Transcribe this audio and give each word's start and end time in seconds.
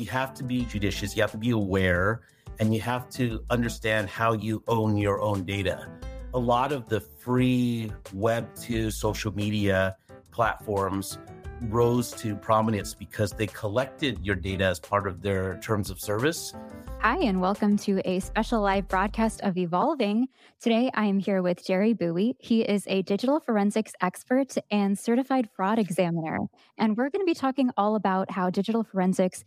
You 0.00 0.06
have 0.06 0.32
to 0.36 0.44
be 0.44 0.64
judicious, 0.64 1.14
you 1.14 1.20
have 1.20 1.32
to 1.32 1.36
be 1.36 1.50
aware, 1.50 2.22
and 2.58 2.74
you 2.74 2.80
have 2.80 3.10
to 3.10 3.44
understand 3.50 4.08
how 4.08 4.32
you 4.32 4.62
own 4.66 4.96
your 4.96 5.20
own 5.20 5.44
data. 5.44 5.90
A 6.32 6.38
lot 6.38 6.72
of 6.72 6.88
the 6.88 7.00
free 7.00 7.92
web 8.14 8.48
to 8.62 8.90
social 8.90 9.30
media 9.36 9.98
platforms 10.30 11.18
rose 11.68 12.12
to 12.12 12.34
prominence 12.34 12.94
because 12.94 13.32
they 13.32 13.46
collected 13.46 14.24
your 14.24 14.36
data 14.36 14.64
as 14.64 14.80
part 14.80 15.06
of 15.06 15.20
their 15.20 15.58
terms 15.58 15.90
of 15.90 16.00
service. 16.00 16.54
Hi, 17.00 17.18
and 17.18 17.38
welcome 17.38 17.76
to 17.78 18.00
a 18.06 18.20
special 18.20 18.62
live 18.62 18.88
broadcast 18.88 19.42
of 19.42 19.58
Evolving. 19.58 20.28
Today, 20.60 20.90
I 20.94 21.04
am 21.04 21.18
here 21.18 21.42
with 21.42 21.62
Jerry 21.62 21.92
Bui. 21.92 22.36
He 22.38 22.62
is 22.62 22.84
a 22.86 23.02
digital 23.02 23.38
forensics 23.38 23.92
expert 24.00 24.54
and 24.70 24.98
certified 24.98 25.50
fraud 25.50 25.78
examiner. 25.78 26.38
And 26.78 26.96
we're 26.96 27.10
going 27.10 27.20
to 27.20 27.30
be 27.30 27.34
talking 27.34 27.70
all 27.76 27.96
about 27.96 28.30
how 28.30 28.48
digital 28.48 28.82
forensics 28.82 29.44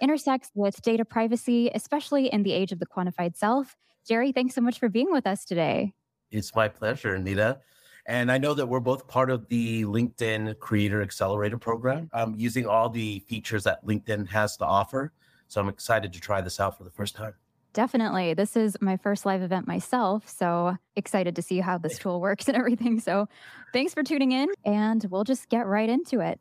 intersects 0.00 0.50
with 0.54 0.80
data 0.82 1.04
privacy, 1.04 1.70
especially 1.74 2.32
in 2.32 2.42
the 2.42 2.52
age 2.52 2.72
of 2.72 2.78
the 2.78 2.86
quantified 2.86 3.36
self. 3.36 3.76
Jerry, 4.06 4.32
thanks 4.32 4.54
so 4.54 4.60
much 4.60 4.78
for 4.78 4.88
being 4.88 5.10
with 5.10 5.26
us 5.26 5.44
today. 5.44 5.92
It's 6.30 6.54
my 6.54 6.68
pleasure, 6.68 7.14
Anita. 7.14 7.60
And 8.06 8.30
I 8.30 8.38
know 8.38 8.54
that 8.54 8.66
we're 8.66 8.80
both 8.80 9.08
part 9.08 9.30
of 9.30 9.48
the 9.48 9.84
LinkedIn 9.84 10.58
Creator 10.60 11.02
Accelerator 11.02 11.58
program. 11.58 12.08
I'm 12.12 12.30
um, 12.30 12.34
using 12.36 12.66
all 12.66 12.88
the 12.88 13.18
features 13.20 13.64
that 13.64 13.84
LinkedIn 13.84 14.28
has 14.28 14.56
to 14.58 14.64
offer. 14.64 15.12
So 15.48 15.60
I'm 15.60 15.68
excited 15.68 16.12
to 16.12 16.20
try 16.20 16.40
this 16.40 16.60
out 16.60 16.78
for 16.78 16.84
the 16.84 16.90
first 16.90 17.16
time. 17.16 17.34
Definitely. 17.72 18.32
This 18.34 18.56
is 18.56 18.76
my 18.80 18.96
first 18.96 19.26
live 19.26 19.42
event 19.42 19.66
myself. 19.66 20.28
So 20.28 20.76
excited 20.94 21.36
to 21.36 21.42
see 21.42 21.58
how 21.58 21.78
this 21.78 21.98
tool 21.98 22.20
works 22.20 22.48
and 22.48 22.56
everything. 22.56 23.00
So 23.00 23.28
thanks 23.72 23.92
for 23.92 24.02
tuning 24.02 24.32
in, 24.32 24.48
and 24.64 25.04
we'll 25.10 25.24
just 25.24 25.48
get 25.48 25.66
right 25.66 25.88
into 25.88 26.20
it. 26.20 26.40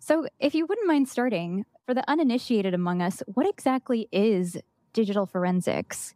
So, 0.00 0.28
if 0.38 0.54
you 0.54 0.64
wouldn't 0.64 0.86
mind 0.86 1.08
starting, 1.08 1.64
for 1.88 1.94
the 1.94 2.04
uninitiated 2.06 2.74
among 2.74 3.00
us, 3.00 3.22
what 3.28 3.48
exactly 3.48 4.10
is 4.12 4.58
digital 4.92 5.24
forensics? 5.24 6.14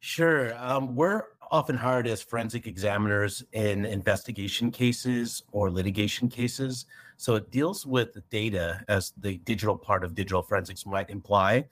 Sure. 0.00 0.52
Um, 0.58 0.96
we're 0.96 1.26
often 1.52 1.76
hired 1.76 2.08
as 2.08 2.22
forensic 2.22 2.66
examiners 2.66 3.44
in 3.52 3.84
investigation 3.84 4.72
cases 4.72 5.44
or 5.52 5.70
litigation 5.70 6.28
cases. 6.28 6.86
So 7.18 7.36
it 7.36 7.52
deals 7.52 7.86
with 7.86 8.18
data 8.30 8.84
as 8.88 9.12
the 9.16 9.38
digital 9.38 9.76
part 9.78 10.02
of 10.02 10.16
digital 10.16 10.42
forensics 10.42 10.84
might 10.84 11.08
imply. 11.08 11.68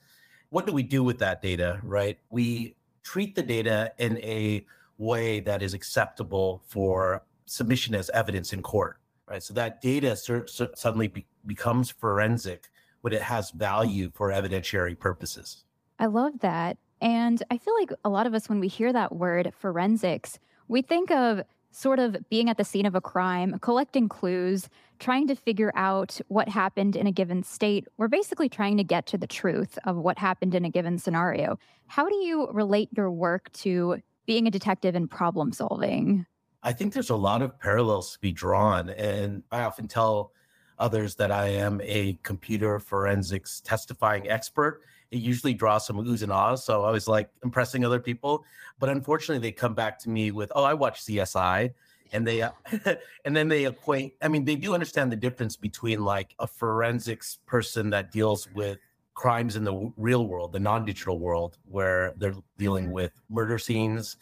What 0.51 0.65
do 0.65 0.73
we 0.73 0.85
do 0.85 1.03
with 1.03 1.19
that 1.19 1.43
data, 1.43 1.81
right? 1.83 2.21
We 2.31 2.77
treat 3.03 3.35
the 3.35 3.43
data 3.43 3.95
in 3.99 4.19
a 4.19 4.65
way 4.97 5.41
that 5.41 5.61
is 5.61 5.75
acceptable 5.75 6.63
for 6.69 7.25
submission 7.47 7.97
as 7.97 8.11
evidence 8.11 8.53
in 8.53 8.63
court, 8.63 8.99
right? 9.29 9.43
So 9.43 9.55
that 9.55 9.81
data 9.81 10.15
suddenly 10.15 11.09
be- 11.09 11.27
becomes 11.47 11.91
forensic 11.91 12.69
when 13.07 13.13
it 13.13 13.23
has 13.23 13.53
value 13.53 14.11
for 14.13 14.31
evidentiary 14.31 14.99
purposes. 14.99 15.63
I 16.01 16.07
love 16.07 16.41
that. 16.41 16.77
And 17.01 17.41
I 17.53 17.57
feel 17.57 17.73
like 17.79 17.93
a 18.05 18.09
lot 18.09 18.27
of 18.27 18.35
us, 18.35 18.49
when 18.49 18.59
we 18.59 18.67
hear 18.67 18.93
that 18.93 19.15
word 19.15 19.53
forensics, 19.57 20.41
we 20.67 20.83
think 20.83 21.13
of 21.13 21.43
sort 21.71 22.01
of 22.01 22.17
being 22.31 22.51
at 22.51 22.57
the 22.57 22.65
scene 22.65 22.85
of 22.85 22.97
a 22.97 23.01
crime, 23.01 23.61
collecting 23.61 24.09
clues, 24.09 24.69
trying 24.99 25.29
to 25.29 25.37
figure 25.37 25.71
out 25.77 26.21
what 26.27 26.49
happened 26.49 26.97
in 26.97 27.07
a 27.07 27.13
given 27.13 27.45
state. 27.45 27.87
We're 27.97 28.09
basically 28.09 28.49
trying 28.49 28.77
to 28.79 28.83
get 28.83 29.07
to 29.07 29.19
the 29.19 29.29
truth 29.29 29.79
of 29.85 29.95
what 29.95 30.19
happened 30.19 30.57
in 30.57 30.65
a 30.65 30.71
given 30.71 30.99
scenario. 30.99 31.61
How 31.87 32.09
do 32.09 32.17
you 32.17 32.49
relate 32.51 32.89
your 32.97 33.13
work 33.13 33.53
to 33.53 33.99
being 34.27 34.49
a 34.49 34.51
detective 34.51 34.97
and 34.97 35.09
problem 35.09 35.53
solving? 35.53 36.27
I 36.65 36.73
think 36.73 36.93
there's 36.93 37.11
a 37.11 37.15
lot 37.15 37.41
of 37.41 37.57
parallels 37.61 38.15
to 38.15 38.19
be 38.19 38.33
drawn. 38.33 38.91
And 38.91 39.45
I 39.53 39.63
often 39.63 39.87
tell 39.87 40.33
others 40.79 41.15
that 41.17 41.31
I 41.31 41.49
am 41.49 41.81
a 41.83 42.19
computer 42.23 42.79
forensics 42.79 43.61
testifying 43.61 44.29
expert 44.29 44.83
it 45.11 45.19
usually 45.19 45.55
draws 45.55 45.87
some 45.87 45.97
oohs 45.97 46.23
and 46.23 46.33
ahs. 46.33 46.65
So 46.65 46.85
I 46.85 46.91
was 46.91 47.09
like 47.09 47.31
impressing 47.45 47.85
other 47.85 48.01
people. 48.01 48.45
But 48.79 48.89
unfortunately, 48.89 49.47
they 49.47 49.53
come 49.53 49.75
back 49.75 49.99
to 50.01 50.11
me 50.11 50.31
with, 50.31 50.51
oh, 50.55 50.65
I 50.65 50.75
watch 50.75 51.03
CSI. 51.05 51.73
And 52.13 52.27
they, 52.27 52.43
uh, 52.43 52.51
and 53.25 53.37
then 53.37 53.49
they 53.49 53.65
acquaint. 53.65 54.13
I 54.23 54.29
mean, 54.29 54.45
they 54.45 54.57
do 54.57 54.75
understand 54.75 55.11
the 55.11 55.17
difference 55.17 55.57
between 55.57 56.05
like 56.05 56.35
a 56.39 56.47
forensics 56.47 57.39
person 57.47 57.91
that 57.91 58.13
deals 58.13 58.49
with 58.55 58.79
crimes 59.15 59.57
in 59.57 59.65
the 59.65 59.93
real 59.97 60.27
world, 60.27 60.53
the 60.53 60.61
non-digital 60.61 61.19
world, 61.19 61.59
where 61.65 62.13
they're 62.17 62.35
dealing 62.59 62.93
with 62.93 63.13
murder 63.31 63.59
scenes 63.59 64.17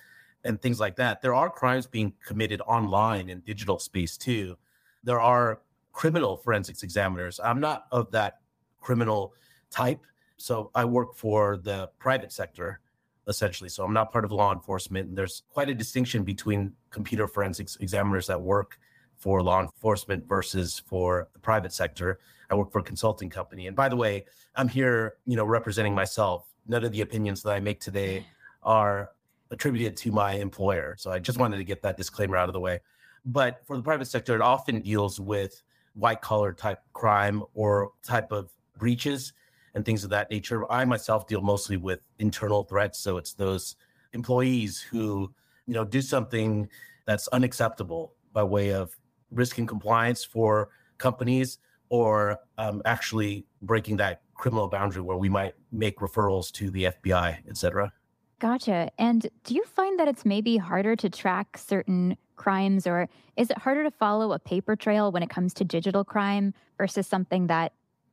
and 0.44 0.60
things 0.60 0.78
like 0.78 0.96
that. 0.96 1.20
There 1.20 1.34
are 1.34 1.50
crimes 1.50 1.86
being 1.86 2.12
committed 2.24 2.60
online 2.66 3.28
in 3.28 3.40
digital 3.40 3.78
space 3.78 4.16
too. 4.16 4.56
There 5.02 5.20
are 5.20 5.60
criminal 5.94 6.36
forensics 6.36 6.82
examiners. 6.82 7.40
I'm 7.42 7.60
not 7.60 7.86
of 7.90 8.10
that 8.10 8.40
criminal 8.80 9.32
type 9.70 10.04
so 10.36 10.70
I 10.74 10.84
work 10.84 11.14
for 11.14 11.56
the 11.56 11.90
private 11.98 12.32
sector, 12.32 12.80
essentially. 13.28 13.70
So 13.70 13.84
I'm 13.84 13.92
not 13.92 14.12
part 14.12 14.24
of 14.24 14.32
law 14.32 14.52
enforcement. 14.52 15.08
And 15.08 15.16
there's 15.16 15.42
quite 15.48 15.68
a 15.68 15.74
distinction 15.74 16.24
between 16.24 16.72
computer 16.90 17.26
forensics 17.26 17.76
examiners 17.80 18.26
that 18.26 18.40
work 18.40 18.78
for 19.16 19.42
law 19.42 19.60
enforcement 19.60 20.28
versus 20.28 20.82
for 20.86 21.28
the 21.32 21.38
private 21.38 21.72
sector. 21.72 22.18
I 22.50 22.56
work 22.56 22.72
for 22.72 22.80
a 22.80 22.82
consulting 22.82 23.30
company. 23.30 23.68
And 23.68 23.76
by 23.76 23.88
the 23.88 23.96
way, 23.96 24.26
I'm 24.54 24.68
here, 24.68 25.14
you 25.24 25.36
know, 25.36 25.44
representing 25.44 25.94
myself. 25.94 26.46
None 26.66 26.84
of 26.84 26.92
the 26.92 27.00
opinions 27.00 27.42
that 27.42 27.52
I 27.52 27.60
make 27.60 27.80
today 27.80 28.26
are 28.62 29.10
attributed 29.50 29.96
to 29.98 30.10
my 30.10 30.32
employer. 30.32 30.96
So 30.98 31.10
I 31.10 31.20
just 31.20 31.38
wanted 31.38 31.58
to 31.58 31.64
get 31.64 31.80
that 31.82 31.96
disclaimer 31.96 32.36
out 32.36 32.48
of 32.48 32.52
the 32.52 32.60
way. 32.60 32.80
But 33.24 33.62
for 33.66 33.76
the 33.76 33.82
private 33.82 34.06
sector, 34.06 34.34
it 34.34 34.40
often 34.40 34.80
deals 34.80 35.20
with 35.20 35.62
white 35.94 36.20
collar 36.20 36.52
type 36.52 36.80
crime 36.92 37.42
or 37.54 37.90
type 38.02 38.32
of 38.32 38.50
breaches 38.76 39.32
and 39.74 39.84
things 39.84 40.04
of 40.04 40.10
that 40.10 40.30
nature. 40.30 40.70
I 40.70 40.84
myself 40.84 41.26
deal 41.26 41.40
mostly 41.40 41.76
with 41.76 42.00
internal 42.18 42.64
threats. 42.64 42.98
So 42.98 43.16
it's 43.16 43.34
those 43.34 43.76
employees 44.12 44.80
who, 44.80 45.32
you 45.66 45.74
know, 45.74 45.84
do 45.84 46.00
something 46.00 46.68
that's 47.06 47.28
unacceptable 47.28 48.14
by 48.32 48.42
way 48.42 48.72
of 48.72 48.96
risk 49.30 49.58
and 49.58 49.68
compliance 49.68 50.24
for 50.24 50.70
companies 50.98 51.58
or 51.88 52.38
um, 52.58 52.82
actually 52.84 53.46
breaking 53.62 53.96
that 53.98 54.22
criminal 54.34 54.68
boundary 54.68 55.02
where 55.02 55.16
we 55.16 55.28
might 55.28 55.54
make 55.70 55.98
referrals 55.98 56.50
to 56.52 56.70
the 56.70 56.84
FBI, 56.84 57.38
et 57.48 57.56
cetera. 57.56 57.92
Gotcha. 58.40 58.90
And 58.98 59.28
do 59.44 59.54
you 59.54 59.64
find 59.64 59.98
that 59.98 60.08
it's 60.08 60.24
maybe 60.24 60.56
harder 60.56 60.96
to 60.96 61.08
track 61.08 61.56
certain 61.56 62.16
crimes, 62.36 62.86
or 62.86 63.08
is 63.36 63.50
it 63.50 63.58
harder 63.58 63.82
to 63.84 63.90
follow 63.90 64.32
a 64.32 64.38
paper 64.38 64.76
trail 64.76 65.12
when 65.12 65.22
it 65.22 65.30
comes 65.30 65.54
to 65.54 65.64
digital 65.64 66.04
crime 66.04 66.54
versus 66.78 67.06
something 67.06 67.46
that 67.48 67.72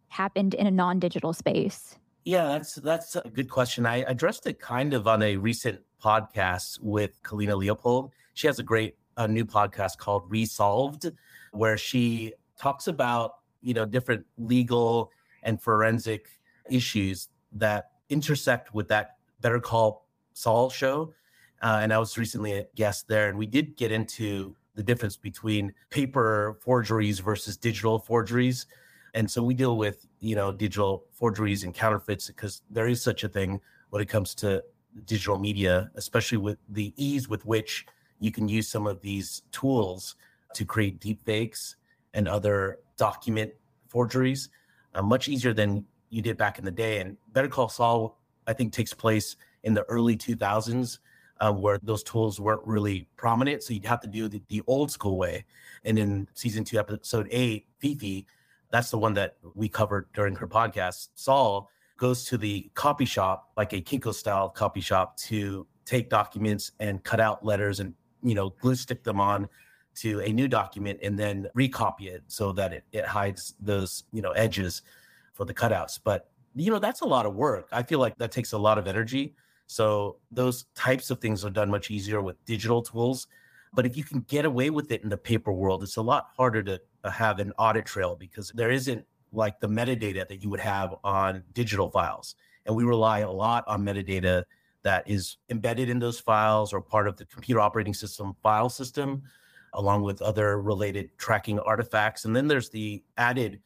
happened 0.09 0.53
in 0.53 0.67
a 0.67 0.71
non-digital 0.71 1.33
space? 1.33 1.97
Yeah, 2.23 2.45
that's 2.47 2.75
that's 2.75 3.15
a 3.15 3.29
good 3.29 3.49
question. 3.49 3.85
I 3.85 3.97
addressed 4.07 4.45
it 4.45 4.59
kind 4.59 4.93
of 4.93 5.07
on 5.07 5.23
a 5.23 5.37
recent 5.37 5.81
podcast 6.03 6.79
with 6.81 7.21
Kalina 7.23 7.57
Leopold. 7.57 8.11
She 8.33 8.47
has 8.47 8.59
a 8.59 8.63
great 8.63 8.95
uh, 9.17 9.27
new 9.27 9.45
podcast 9.45 9.97
called 9.97 10.29
Resolved, 10.29 11.11
where 11.51 11.77
she 11.77 12.33
talks 12.59 12.87
about 12.87 13.37
you 13.61 13.73
know 13.73 13.85
different 13.85 14.25
legal 14.37 15.11
and 15.43 15.59
forensic 15.59 16.27
issues 16.69 17.29
that 17.53 17.91
intersect 18.09 18.73
with 18.73 18.87
that 18.89 19.15
Better 19.41 19.59
Call 19.59 20.05
Saul 20.33 20.69
show. 20.69 21.13
Uh, 21.61 21.79
and 21.81 21.93
I 21.93 21.99
was 21.99 22.17
recently 22.17 22.53
a 22.53 22.65
guest 22.75 23.07
there, 23.07 23.29
and 23.29 23.37
we 23.37 23.45
did 23.45 23.77
get 23.77 23.91
into 23.91 24.55
the 24.75 24.83
difference 24.83 25.17
between 25.17 25.73
paper 25.89 26.57
forgeries 26.61 27.19
versus 27.19 27.57
digital 27.57 27.99
forgeries. 27.99 28.65
And 29.13 29.29
so 29.29 29.43
we 29.43 29.53
deal 29.53 29.77
with, 29.77 30.07
you 30.19 30.35
know, 30.35 30.51
digital 30.51 31.05
forgeries 31.11 31.63
and 31.63 31.73
counterfeits 31.73 32.27
because 32.27 32.61
there 32.69 32.87
is 32.87 33.01
such 33.01 33.23
a 33.23 33.29
thing 33.29 33.59
when 33.89 34.01
it 34.01 34.07
comes 34.07 34.33
to 34.35 34.63
digital 35.05 35.37
media, 35.37 35.91
especially 35.95 36.37
with 36.37 36.57
the 36.69 36.93
ease 36.95 37.27
with 37.27 37.45
which 37.45 37.85
you 38.19 38.31
can 38.31 38.47
use 38.47 38.67
some 38.67 38.87
of 38.87 39.01
these 39.01 39.43
tools 39.51 40.15
to 40.53 40.65
create 40.65 40.99
deep 40.99 41.23
fakes 41.25 41.75
and 42.13 42.27
other 42.27 42.79
document 42.97 43.51
forgeries 43.87 44.49
uh, 44.93 45.01
much 45.01 45.27
easier 45.27 45.53
than 45.53 45.85
you 46.09 46.21
did 46.21 46.37
back 46.37 46.59
in 46.59 46.65
the 46.65 46.71
day. 46.71 46.99
And 46.99 47.17
Better 47.33 47.47
Call 47.47 47.69
Saul, 47.69 48.19
I 48.47 48.53
think, 48.53 48.73
takes 48.73 48.93
place 48.93 49.35
in 49.63 49.73
the 49.73 49.83
early 49.83 50.17
2000s. 50.17 50.99
Uh, 51.41 51.51
where 51.51 51.79
those 51.81 52.03
tools 52.03 52.39
weren't 52.39 52.61
really 52.65 53.07
prominent. 53.17 53.63
So 53.63 53.73
you'd 53.73 53.85
have 53.85 54.01
to 54.01 54.07
do 54.07 54.27
the, 54.27 54.41
the 54.47 54.61
old 54.67 54.91
school 54.91 55.17
way. 55.17 55.43
And 55.83 55.97
in 55.97 56.27
season 56.35 56.63
two, 56.63 56.77
episode 56.77 57.27
eight, 57.31 57.65
Fifi 57.79 58.27
that's 58.71 58.89
the 58.89 58.97
one 58.97 59.13
that 59.13 59.35
we 59.53 59.69
covered 59.69 60.07
during 60.13 60.35
her 60.37 60.47
podcast. 60.47 61.09
Saul 61.15 61.69
goes 61.97 62.25
to 62.25 62.37
the 62.37 62.71
copy 62.73 63.05
shop, 63.05 63.51
like 63.57 63.73
a 63.73 63.81
Kinko 63.81 64.13
style 64.13 64.49
copy 64.49 64.81
shop, 64.81 65.17
to 65.17 65.67
take 65.85 66.09
documents 66.09 66.71
and 66.79 67.03
cut 67.03 67.19
out 67.19 67.45
letters 67.45 67.79
and 67.79 67.93
you 68.23 68.33
know 68.33 68.51
glue 68.61 68.75
stick 68.75 69.03
them 69.03 69.19
on 69.19 69.47
to 69.93 70.21
a 70.21 70.29
new 70.31 70.47
document 70.47 70.97
and 71.03 71.19
then 71.19 71.47
recopy 71.55 72.07
it 72.07 72.23
so 72.27 72.53
that 72.53 72.71
it, 72.71 72.85
it 72.93 73.05
hides 73.05 73.55
those 73.59 74.03
you 74.13 74.21
know 74.21 74.31
edges 74.31 74.81
for 75.33 75.45
the 75.45 75.53
cutouts. 75.53 75.99
But 76.01 76.29
you 76.55 76.71
know 76.71 76.79
that's 76.79 77.01
a 77.01 77.05
lot 77.05 77.25
of 77.25 77.35
work. 77.35 77.67
I 77.71 77.83
feel 77.83 77.99
like 77.99 78.17
that 78.17 78.31
takes 78.31 78.53
a 78.53 78.57
lot 78.57 78.77
of 78.77 78.87
energy. 78.87 79.35
So 79.71 80.17
those 80.31 80.65
types 80.75 81.11
of 81.11 81.21
things 81.21 81.45
are 81.45 81.49
done 81.49 81.71
much 81.71 81.91
easier 81.91 82.19
with 82.19 82.43
digital 82.43 82.81
tools. 82.81 83.27
But 83.73 83.85
if 83.85 83.95
you 83.95 84.03
can 84.03 84.19
get 84.27 84.43
away 84.43 84.69
with 84.69 84.91
it 84.91 85.01
in 85.01 85.07
the 85.07 85.15
paper 85.15 85.53
world, 85.53 85.81
it's 85.81 85.95
a 85.95 86.01
lot 86.01 86.27
harder 86.35 86.61
to 86.63 86.81
uh, 87.05 87.09
have 87.09 87.39
an 87.39 87.53
audit 87.57 87.85
trail 87.85 88.17
because 88.17 88.51
there 88.53 88.69
isn't 88.69 89.05
like 89.31 89.61
the 89.61 89.69
metadata 89.69 90.27
that 90.27 90.43
you 90.43 90.49
would 90.49 90.59
have 90.59 90.95
on 91.05 91.43
digital 91.53 91.89
files. 91.89 92.35
And 92.65 92.75
we 92.75 92.83
rely 92.83 93.19
a 93.19 93.31
lot 93.31 93.63
on 93.65 93.81
metadata 93.81 94.43
that 94.83 95.09
is 95.09 95.37
embedded 95.49 95.89
in 95.89 95.99
those 95.99 96.19
files 96.19 96.73
or 96.73 96.81
part 96.81 97.07
of 97.07 97.15
the 97.15 97.25
computer 97.27 97.61
operating 97.61 97.93
system 97.93 98.35
file 98.43 98.67
system, 98.67 99.23
along 99.75 100.01
with 100.01 100.21
other 100.21 100.61
related 100.61 101.17
tracking 101.17 101.59
artifacts. 101.59 102.25
And 102.25 102.35
then 102.35 102.49
there's 102.49 102.69
the 102.69 103.05
added 103.15 103.61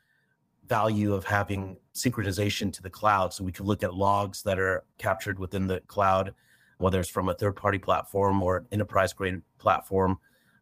value 0.67 1.13
of 1.13 1.25
having 1.25 1.77
synchronization 1.93 2.71
to 2.73 2.81
the 2.81 2.89
cloud. 2.89 3.33
So 3.33 3.43
we 3.43 3.51
can 3.51 3.65
look 3.65 3.83
at 3.83 3.93
logs 3.93 4.43
that 4.43 4.59
are 4.59 4.83
captured 4.97 5.39
within 5.39 5.67
the 5.67 5.81
cloud, 5.81 6.33
whether 6.77 6.99
it's 6.99 7.09
from 7.09 7.29
a 7.29 7.33
third 7.33 7.55
party 7.55 7.77
platform 7.77 8.41
or 8.41 8.65
enterprise 8.71 9.13
grade 9.13 9.41
platform 9.57 10.19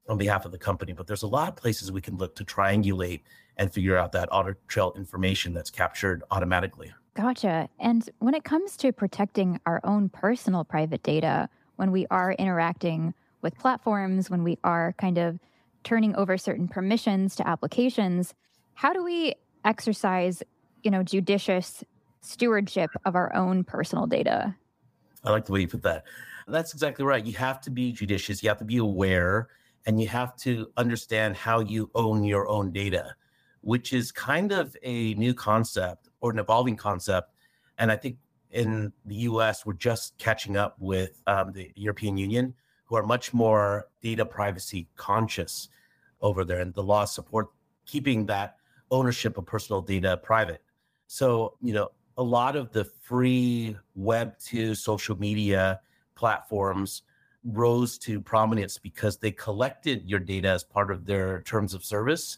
on 0.09 0.17
behalf 0.17 0.45
of 0.45 0.51
the 0.51 0.57
company. 0.57 0.93
But 0.93 1.07
there's 1.07 1.23
a 1.23 1.27
lot 1.27 1.49
of 1.49 1.55
places 1.55 1.91
we 1.91 2.01
can 2.01 2.17
look 2.17 2.35
to 2.35 2.45
triangulate 2.45 3.21
and 3.57 3.71
figure 3.71 3.97
out 3.97 4.11
that 4.13 4.29
audit 4.31 4.57
trail 4.67 4.93
information 4.95 5.53
that's 5.53 5.69
captured 5.69 6.23
automatically. 6.31 6.91
Gotcha. 7.15 7.69
And 7.79 8.09
when 8.19 8.33
it 8.33 8.43
comes 8.43 8.75
to 8.77 8.91
protecting 8.91 9.59
our 9.65 9.79
own 9.83 10.09
personal 10.09 10.63
private 10.63 11.03
data, 11.03 11.47
when 11.75 11.91
we 11.91 12.07
are 12.09 12.33
interacting 12.33 13.13
with 13.41 13.57
platforms, 13.57 14.29
when 14.29 14.43
we 14.43 14.57
are 14.63 14.93
kind 14.97 15.17
of 15.17 15.39
turning 15.83 16.15
over 16.15 16.37
certain 16.37 16.67
permissions 16.67 17.35
to 17.35 17.47
applications, 17.47 18.33
how 18.73 18.93
do 18.93 19.03
we 19.03 19.35
exercise, 19.65 20.43
you 20.83 20.91
know, 20.91 21.03
judicious 21.03 21.83
stewardship 22.21 22.91
of 23.05 23.15
our 23.15 23.33
own 23.35 23.63
personal 23.63 24.07
data? 24.07 24.55
I 25.23 25.31
like 25.31 25.45
the 25.45 25.51
way 25.51 25.61
you 25.61 25.67
put 25.67 25.83
that. 25.83 26.03
That's 26.47 26.73
exactly 26.73 27.05
right. 27.05 27.25
You 27.25 27.33
have 27.33 27.61
to 27.61 27.69
be 27.69 27.91
judicious, 27.91 28.43
you 28.43 28.49
have 28.49 28.57
to 28.57 28.65
be 28.65 28.77
aware, 28.77 29.47
and 29.85 30.01
you 30.01 30.07
have 30.07 30.35
to 30.37 30.71
understand 30.77 31.35
how 31.35 31.59
you 31.59 31.89
own 31.95 32.23
your 32.23 32.47
own 32.49 32.71
data, 32.71 33.15
which 33.61 33.93
is 33.93 34.11
kind 34.11 34.51
of 34.51 34.75
a 34.83 35.13
new 35.15 35.33
concept 35.33 36.09
or 36.21 36.31
an 36.31 36.39
evolving 36.39 36.75
concept. 36.75 37.33
And 37.77 37.91
I 37.91 37.95
think 37.95 38.17
in 38.51 38.91
the 39.05 39.15
US, 39.15 39.65
we're 39.65 39.73
just 39.73 40.17
catching 40.17 40.57
up 40.57 40.75
with 40.79 41.21
um, 41.27 41.51
the 41.53 41.71
European 41.75 42.17
Union, 42.17 42.53
who 42.85 42.95
are 42.95 43.03
much 43.03 43.33
more 43.33 43.87
data 44.01 44.25
privacy 44.25 44.87
conscious 44.95 45.69
over 46.21 46.45
there. 46.45 46.59
And 46.59 46.73
the 46.73 46.83
laws 46.83 47.13
support 47.13 47.47
keeping 47.85 48.25
that 48.27 48.57
ownership 48.93 49.37
of 49.37 49.45
personal 49.45 49.81
data 49.81 50.17
private. 50.23 50.61
So, 51.07 51.57
you 51.61 51.73
know, 51.73 51.91
a 52.17 52.23
lot 52.23 52.55
of 52.55 52.71
the 52.71 52.85
free 52.85 53.75
web 53.95 54.37
to 54.45 54.75
social 54.75 55.19
media 55.19 55.81
platforms 56.15 57.01
rose 57.43 57.97
to 57.97 58.21
prominence 58.21 58.77
because 58.77 59.17
they 59.17 59.31
collected 59.31 60.07
your 60.09 60.19
data 60.19 60.47
as 60.47 60.63
part 60.63 60.91
of 60.91 61.05
their 61.05 61.41
terms 61.41 61.73
of 61.73 61.83
service 61.83 62.37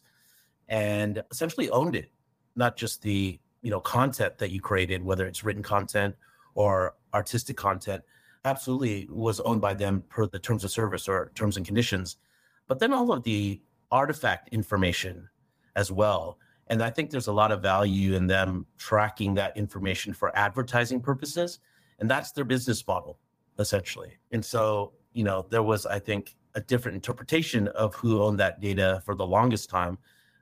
and 0.67 1.21
essentially 1.29 1.69
owned 1.69 1.95
it 1.95 2.11
not 2.55 2.77
just 2.77 3.01
the 3.01 3.39
you 3.61 3.69
know 3.69 3.79
content 3.79 4.37
that 4.37 4.51
you 4.51 4.61
created 4.61 5.03
whether 5.03 5.25
it's 5.25 5.43
written 5.43 5.63
content 5.63 6.15
or 6.55 6.95
artistic 7.13 7.57
content. 7.57 8.01
Absolutely 8.45 9.07
was 9.09 9.39
owned 9.41 9.61
by 9.61 9.73
them 9.73 10.03
per 10.09 10.27
the 10.27 10.39
terms 10.39 10.63
of 10.63 10.71
service 10.71 11.07
or 11.07 11.31
terms 11.35 11.57
and 11.57 11.65
conditions. 11.65 12.17
But 12.67 12.79
then 12.79 12.93
all 12.93 13.11
of 13.11 13.23
the 13.23 13.61
artifact 13.91 14.49
information 14.49 15.27
as 15.75 15.91
well 15.91 16.37
and 16.67 16.81
i 16.81 16.89
think 16.89 17.09
there's 17.09 17.27
a 17.27 17.33
lot 17.33 17.51
of 17.51 17.61
value 17.61 18.13
in 18.15 18.27
them 18.27 18.65
tracking 18.77 19.33
that 19.33 19.55
information 19.55 20.13
for 20.13 20.35
advertising 20.37 20.99
purposes 20.99 21.59
and 21.99 22.09
that's 22.09 22.31
their 22.31 22.45
business 22.45 22.85
model 22.87 23.19
essentially. 23.59 24.17
And 24.31 24.43
so, 24.43 24.93
you 25.13 25.23
know, 25.23 25.45
there 25.49 25.63
was, 25.63 25.85
I 25.85 25.99
think, 25.99 26.35
a 26.55 26.61
different 26.61 26.95
interpretation 26.95 27.67
of 27.69 27.95
who 27.95 28.21
owned 28.21 28.39
that 28.39 28.61
data 28.61 29.01
for 29.05 29.15
the 29.15 29.25
longest 29.25 29.69
time. 29.69 29.97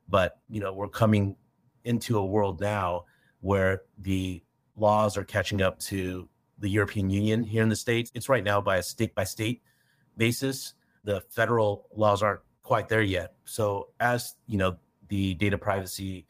But, 0.08 0.40
you 0.50 0.60
know, 0.60 0.74
we're 0.74 0.90
coming 0.90 1.36
into 1.84 2.18
a 2.18 2.25
world 2.25 2.62
now 2.62 3.06
where 3.42 3.84
the 3.98 4.44
laws 4.75 5.18
are 5.18 5.24
catching 5.24 5.62
up 5.62 5.80
to 5.80 6.28
the 6.60 6.70
European 6.70 7.10
Union 7.10 7.44
here 7.44 7.64
in 7.64 7.70
the 7.70 7.75
States. 7.75 8.12
It's 8.14 8.30
right 8.30 8.44
now 8.44 8.62
by 8.62 8.78
a 8.78 8.84
state 8.84 9.14
by 9.16 9.24
state 9.24 9.62
basis. 10.18 10.74
The 11.04 11.22
federal 11.30 11.88
laws 11.94 12.24
aren't 12.24 12.42
quite 12.62 12.88
there 12.90 13.02
yet. 13.02 13.34
So 13.46 13.90
as, 14.00 14.36
you 14.48 14.58
know, 14.58 14.78
the 15.13 15.36
data 15.36 15.60
privacy 15.60 16.25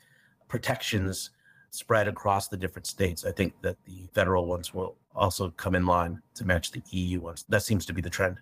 protections 0.50 1.30
spread 1.70 2.10
across 2.10 2.50
the 2.50 2.58
different 2.58 2.86
states, 2.86 3.24
I 3.24 3.32
think 3.32 3.54
that 3.62 3.78
the 3.86 4.10
federal 4.14 4.46
ones 4.46 4.74
will 4.74 4.98
also 5.16 5.52
come 5.52 5.74
in 5.74 5.86
line 5.86 6.22
to 6.36 6.44
match 6.44 6.72
the 6.72 6.82
EU 6.90 7.22
ones. 7.22 7.46
That 7.48 7.64
seems 7.64 7.86
to 7.86 7.94
be 7.94 8.02
the 8.02 8.10
trend. 8.10 8.40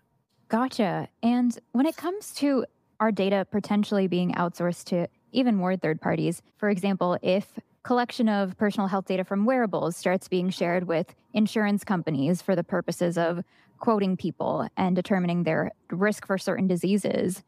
Gotcha. 0.49 1.07
And 1.21 1.55
when 1.73 1.85
it 1.85 1.95
comes 1.95 2.33
to 2.35 2.65
our 2.99 3.11
data 3.11 3.45
potentially 3.51 4.07
being 4.07 4.33
outsourced 4.33 4.85
to 4.85 5.07
even 5.31 5.55
more 5.55 5.77
third 5.77 6.01
parties, 6.01 6.41
for 6.57 6.69
example, 6.71 7.19
if 7.21 7.59
collection 7.83 8.27
of 8.27 8.57
personal 8.57 8.88
health 8.88 9.05
data 9.05 9.23
from 9.23 9.45
wearables 9.45 9.95
starts 9.95 10.27
being 10.27 10.49
shared 10.49 10.88
with 10.88 11.13
insurance 11.35 11.83
companies 11.83 12.41
for 12.41 12.55
the 12.55 12.63
purposes 12.63 13.15
of 13.15 13.43
quoting 13.77 14.17
people 14.17 14.67
and 14.75 14.95
determining 14.95 15.43
their 15.43 15.71
risk 15.91 16.25
for 16.25 16.39
certain 16.39 16.65
diseases, 16.65 17.43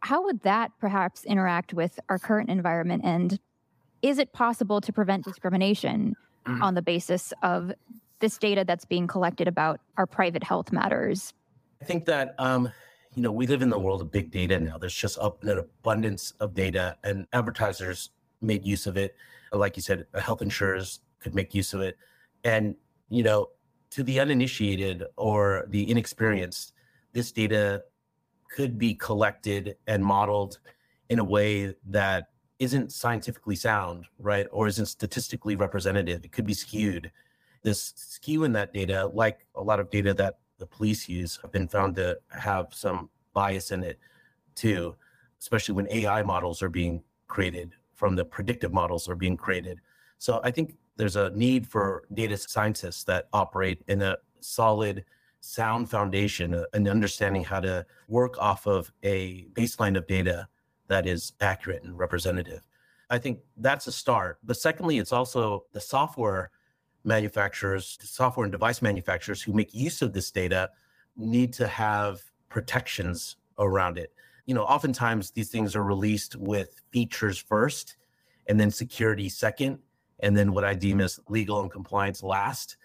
how 0.00 0.24
would 0.24 0.40
that 0.42 0.72
perhaps 0.80 1.24
interact 1.24 1.74
with 1.74 2.00
our 2.08 2.18
current 2.18 2.50
environment? 2.50 3.02
And 3.04 3.38
is 4.02 4.18
it 4.18 4.32
possible 4.32 4.80
to 4.80 4.92
prevent 4.92 5.24
discrimination 5.24 6.16
mm. 6.46 6.62
on 6.62 6.74
the 6.74 6.82
basis 6.82 7.32
of 7.42 7.72
this 8.20 8.38
data 8.38 8.64
that's 8.66 8.84
being 8.84 9.06
collected 9.06 9.48
about 9.48 9.80
our 9.96 10.06
private 10.06 10.42
health 10.42 10.72
matters? 10.72 11.32
I 11.80 11.84
think 11.84 12.04
that 12.06 12.34
um, 12.38 12.70
you 13.14 13.22
know 13.22 13.32
we 13.32 13.46
live 13.46 13.62
in 13.62 13.70
the 13.70 13.78
world 13.78 14.00
of 14.00 14.10
big 14.10 14.30
data 14.30 14.58
now. 14.58 14.78
There's 14.78 14.94
just 14.94 15.18
an 15.18 15.58
abundance 15.58 16.32
of 16.40 16.54
data, 16.54 16.96
and 17.02 17.26
advertisers 17.32 18.10
made 18.40 18.64
use 18.64 18.86
of 18.86 18.96
it. 18.96 19.16
Like 19.52 19.76
you 19.76 19.82
said, 19.82 20.06
health 20.14 20.42
insurers 20.42 21.00
could 21.20 21.34
make 21.34 21.54
use 21.54 21.74
of 21.74 21.80
it, 21.80 21.96
and 22.44 22.74
you 23.08 23.22
know, 23.22 23.48
to 23.90 24.02
the 24.02 24.20
uninitiated 24.20 25.04
or 25.16 25.64
the 25.68 25.90
inexperienced, 25.90 26.72
this 27.12 27.32
data 27.32 27.82
could 28.50 28.78
be 28.78 28.94
collected 28.94 29.76
and 29.86 30.04
modeled 30.04 30.58
in 31.08 31.18
a 31.18 31.24
way 31.24 31.74
that 31.86 32.28
isn't 32.58 32.92
scientifically 32.92 33.56
sound, 33.56 34.04
right, 34.18 34.46
or 34.52 34.66
isn't 34.66 34.86
statistically 34.86 35.56
representative. 35.56 36.24
It 36.24 36.32
could 36.32 36.46
be 36.46 36.54
skewed 36.54 37.10
this 37.62 37.92
skew 37.96 38.44
in 38.44 38.52
that 38.52 38.72
data, 38.72 39.10
like 39.12 39.46
a 39.54 39.62
lot 39.62 39.80
of 39.80 39.90
data 39.90 40.14
that 40.14 40.38
the 40.58 40.66
police 40.66 41.08
use, 41.08 41.38
have 41.42 41.52
been 41.52 41.68
found 41.68 41.96
to 41.96 42.18
have 42.28 42.68
some 42.70 43.10
bias 43.32 43.70
in 43.70 43.82
it 43.82 43.98
too, 44.54 44.94
especially 45.40 45.74
when 45.74 45.88
AI 45.90 46.22
models 46.22 46.62
are 46.62 46.68
being 46.68 47.02
created 47.28 47.74
from 47.94 48.16
the 48.16 48.24
predictive 48.24 48.72
models 48.72 49.08
are 49.08 49.14
being 49.14 49.36
created. 49.36 49.78
So 50.18 50.40
I 50.42 50.50
think 50.50 50.74
there's 50.96 51.16
a 51.16 51.30
need 51.30 51.66
for 51.66 52.04
data 52.14 52.36
scientists 52.36 53.04
that 53.04 53.28
operate 53.32 53.82
in 53.88 54.02
a 54.02 54.16
solid, 54.40 55.04
sound 55.40 55.90
foundation 55.90 56.54
uh, 56.54 56.64
and 56.72 56.88
understanding 56.88 57.44
how 57.44 57.60
to 57.60 57.84
work 58.08 58.38
off 58.38 58.66
of 58.66 58.92
a 59.02 59.46
baseline 59.52 59.96
of 59.96 60.06
data 60.06 60.46
that 60.88 61.06
is 61.06 61.32
accurate 61.40 61.82
and 61.82 61.98
representative. 61.98 62.60
I 63.10 63.18
think 63.18 63.40
that's 63.56 63.86
a 63.86 63.92
start. 63.92 64.38
But 64.44 64.56
secondly, 64.56 64.98
it's 64.98 65.12
also 65.12 65.64
the 65.72 65.80
software 65.80 66.50
manufacturers, 67.04 67.98
software 68.02 68.44
and 68.44 68.52
device 68.52 68.82
manufacturers 68.82 69.42
who 69.42 69.52
make 69.52 69.74
use 69.74 70.02
of 70.02 70.12
this 70.12 70.30
data 70.30 70.70
need 71.16 71.52
to 71.54 71.66
have 71.66 72.22
protections 72.48 73.36
around 73.58 73.98
it. 73.98 74.12
You 74.46 74.54
know, 74.54 74.64
oftentimes 74.64 75.30
these 75.30 75.50
things 75.50 75.74
are 75.74 75.82
released 75.82 76.36
with 76.36 76.80
features 76.90 77.38
first 77.38 77.96
and 78.48 78.58
then 78.58 78.70
security 78.70 79.28
second, 79.28 79.78
and 80.20 80.36
then 80.36 80.52
what 80.52 80.64
I 80.64 80.74
deem 80.74 81.00
as 81.00 81.20
legal 81.28 81.60
and 81.60 81.70
compliance 81.70 82.22
last. 82.22 82.76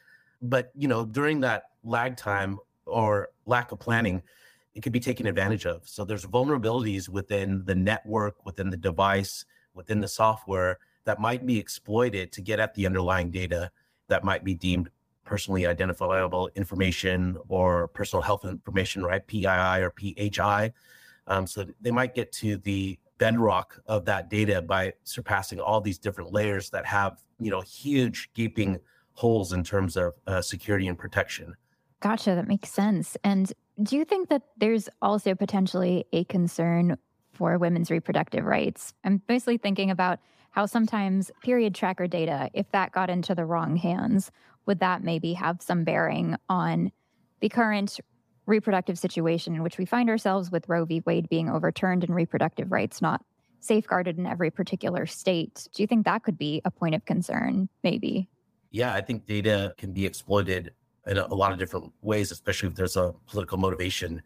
But, 0.41 0.71
you 0.75 0.87
know, 0.87 1.05
during 1.05 1.39
that 1.41 1.63
lag 1.85 2.17
time 2.17 2.59
or 2.85 3.29
lack 3.45 3.71
of 3.71 3.79
planning, 3.79 4.21
it 4.73 4.81
could 4.81 4.91
be 4.91 4.99
taken 4.99 5.27
advantage 5.27 5.65
of. 5.65 5.87
So 5.87 6.03
there's 6.03 6.25
vulnerabilities 6.25 7.07
within 7.07 7.63
the 7.65 7.75
network, 7.75 8.45
within 8.45 8.69
the 8.69 8.77
device, 8.77 9.45
within 9.73 10.01
the 10.01 10.07
software 10.07 10.79
that 11.05 11.19
might 11.19 11.45
be 11.45 11.57
exploited 11.57 12.31
to 12.33 12.41
get 12.41 12.59
at 12.59 12.73
the 12.73 12.85
underlying 12.85 13.31
data 13.31 13.71
that 14.07 14.23
might 14.23 14.43
be 14.43 14.53
deemed 14.53 14.89
personally 15.23 15.65
identifiable 15.65 16.49
information 16.55 17.37
or 17.47 17.87
personal 17.89 18.21
health 18.21 18.45
information, 18.45 19.03
right? 19.03 19.25
PII 19.25 19.81
or 19.81 19.93
PHI. 19.97 20.71
Um, 21.27 21.47
so 21.47 21.65
they 21.81 21.91
might 21.91 22.13
get 22.13 22.31
to 22.33 22.57
the 22.57 22.99
bedrock 23.17 23.81
of 23.87 24.05
that 24.05 24.29
data 24.29 24.61
by 24.61 24.93
surpassing 25.03 25.59
all 25.59 25.81
these 25.81 25.97
different 25.97 26.31
layers 26.31 26.69
that 26.69 26.85
have, 26.85 27.23
you 27.39 27.49
know, 27.49 27.61
huge 27.61 28.29
gaping 28.33 28.77
holes 29.13 29.53
in 29.53 29.63
terms 29.63 29.97
of 29.97 30.13
uh, 30.27 30.41
security 30.41 30.87
and 30.87 30.97
protection. 30.97 31.55
Gotcha. 32.05 32.35
That 32.35 32.47
makes 32.47 32.69
sense. 32.69 33.17
And 33.23 33.51
do 33.81 33.95
you 33.95 34.05
think 34.05 34.29
that 34.29 34.43
there's 34.57 34.87
also 35.01 35.33
potentially 35.33 36.05
a 36.13 36.23
concern 36.25 36.99
for 37.33 37.57
women's 37.57 37.89
reproductive 37.89 38.45
rights? 38.45 38.93
I'm 39.03 39.23
mostly 39.27 39.57
thinking 39.57 39.89
about 39.89 40.19
how 40.51 40.67
sometimes 40.67 41.31
period 41.43 41.73
tracker 41.73 42.05
data, 42.05 42.51
if 42.53 42.69
that 42.73 42.91
got 42.91 43.09
into 43.09 43.33
the 43.33 43.43
wrong 43.43 43.75
hands, 43.75 44.29
would 44.67 44.81
that 44.81 45.03
maybe 45.03 45.33
have 45.33 45.63
some 45.63 45.83
bearing 45.83 46.35
on 46.47 46.91
the 47.39 47.49
current 47.49 47.99
reproductive 48.45 48.99
situation 48.99 49.55
in 49.55 49.63
which 49.63 49.79
we 49.79 49.85
find 49.85 50.07
ourselves 50.07 50.51
with 50.51 50.69
Roe 50.69 50.85
v. 50.85 51.01
Wade 51.07 51.27
being 51.27 51.49
overturned 51.49 52.03
and 52.03 52.13
reproductive 52.13 52.71
rights 52.71 53.01
not 53.01 53.25
safeguarded 53.61 54.19
in 54.19 54.27
every 54.27 54.51
particular 54.51 55.07
state. 55.07 55.67
Do 55.73 55.81
you 55.81 55.87
think 55.87 56.05
that 56.05 56.21
could 56.21 56.37
be 56.37 56.61
a 56.65 56.69
point 56.69 56.93
of 56.93 57.03
concern, 57.05 57.67
maybe? 57.83 58.29
Yeah, 58.69 58.93
I 58.93 59.01
think 59.01 59.25
data 59.25 59.73
can 59.79 59.91
be 59.91 60.05
exploited 60.05 60.71
in 61.07 61.17
a, 61.17 61.33
lot 61.33 61.51
of 61.51 61.59
different 61.59 61.91
ways, 62.01 62.31
especially 62.31 62.69
if 62.69 62.75
there's 62.75 62.97
a 62.97 63.13
political 63.27 63.57
motivation 63.57 64.21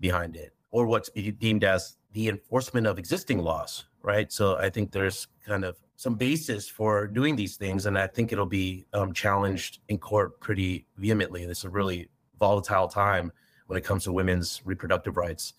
behind 0.00 0.36
it 0.36 0.54
or 0.70 0.86
what's 0.86 1.10
deemed 1.10 1.64
as 1.64 1.96
the 2.12 2.28
enforcement 2.28 2.86
of 2.86 2.98
existing 2.98 3.38
laws, 3.38 3.84
right? 4.02 4.30
So 4.32 4.56
I 4.56 4.70
think 4.70 4.92
there's 4.92 5.28
kind 5.46 5.64
of 5.64 5.76
some 5.96 6.14
basis 6.14 6.68
for 6.68 7.06
doing 7.06 7.36
these 7.36 7.56
things, 7.56 7.86
and 7.86 7.98
I 7.98 8.06
think 8.06 8.32
it'll 8.32 8.46
be 8.46 8.86
um, 8.92 9.12
challenged 9.12 9.80
in 9.88 9.98
court 9.98 10.38
pretty 10.40 10.86
vehemently. 10.96 11.44
This 11.46 11.58
is 11.58 11.64
a 11.64 11.70
really 11.70 12.08
volatile 12.38 12.88
time 12.88 13.32
when 13.66 13.76
it 13.76 13.84
comes 13.84 14.04
to 14.04 14.12
women's 14.12 14.62
reproductive 14.64 15.16
rights. 15.16 15.54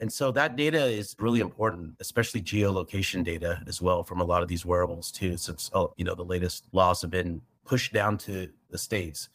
And 0.00 0.12
so 0.12 0.32
that 0.32 0.56
data 0.56 0.84
is 0.84 1.14
really 1.18 1.40
important, 1.40 1.94
especially 2.00 2.42
geolocation 2.42 3.22
data 3.22 3.62
as 3.68 3.80
well 3.80 4.02
from 4.02 4.20
a 4.20 4.24
lot 4.24 4.42
of 4.42 4.48
these 4.48 4.66
wearables 4.66 5.12
too, 5.12 5.36
since 5.36 5.70
oh, 5.74 5.94
you 5.96 6.04
know 6.04 6.16
the 6.16 6.24
latest 6.24 6.64
laws 6.72 7.02
have 7.02 7.10
been 7.10 7.40
pushed 7.64 7.92
down 7.92 8.18
to 8.18 8.48
the 8.70 8.78
states. 8.78 9.28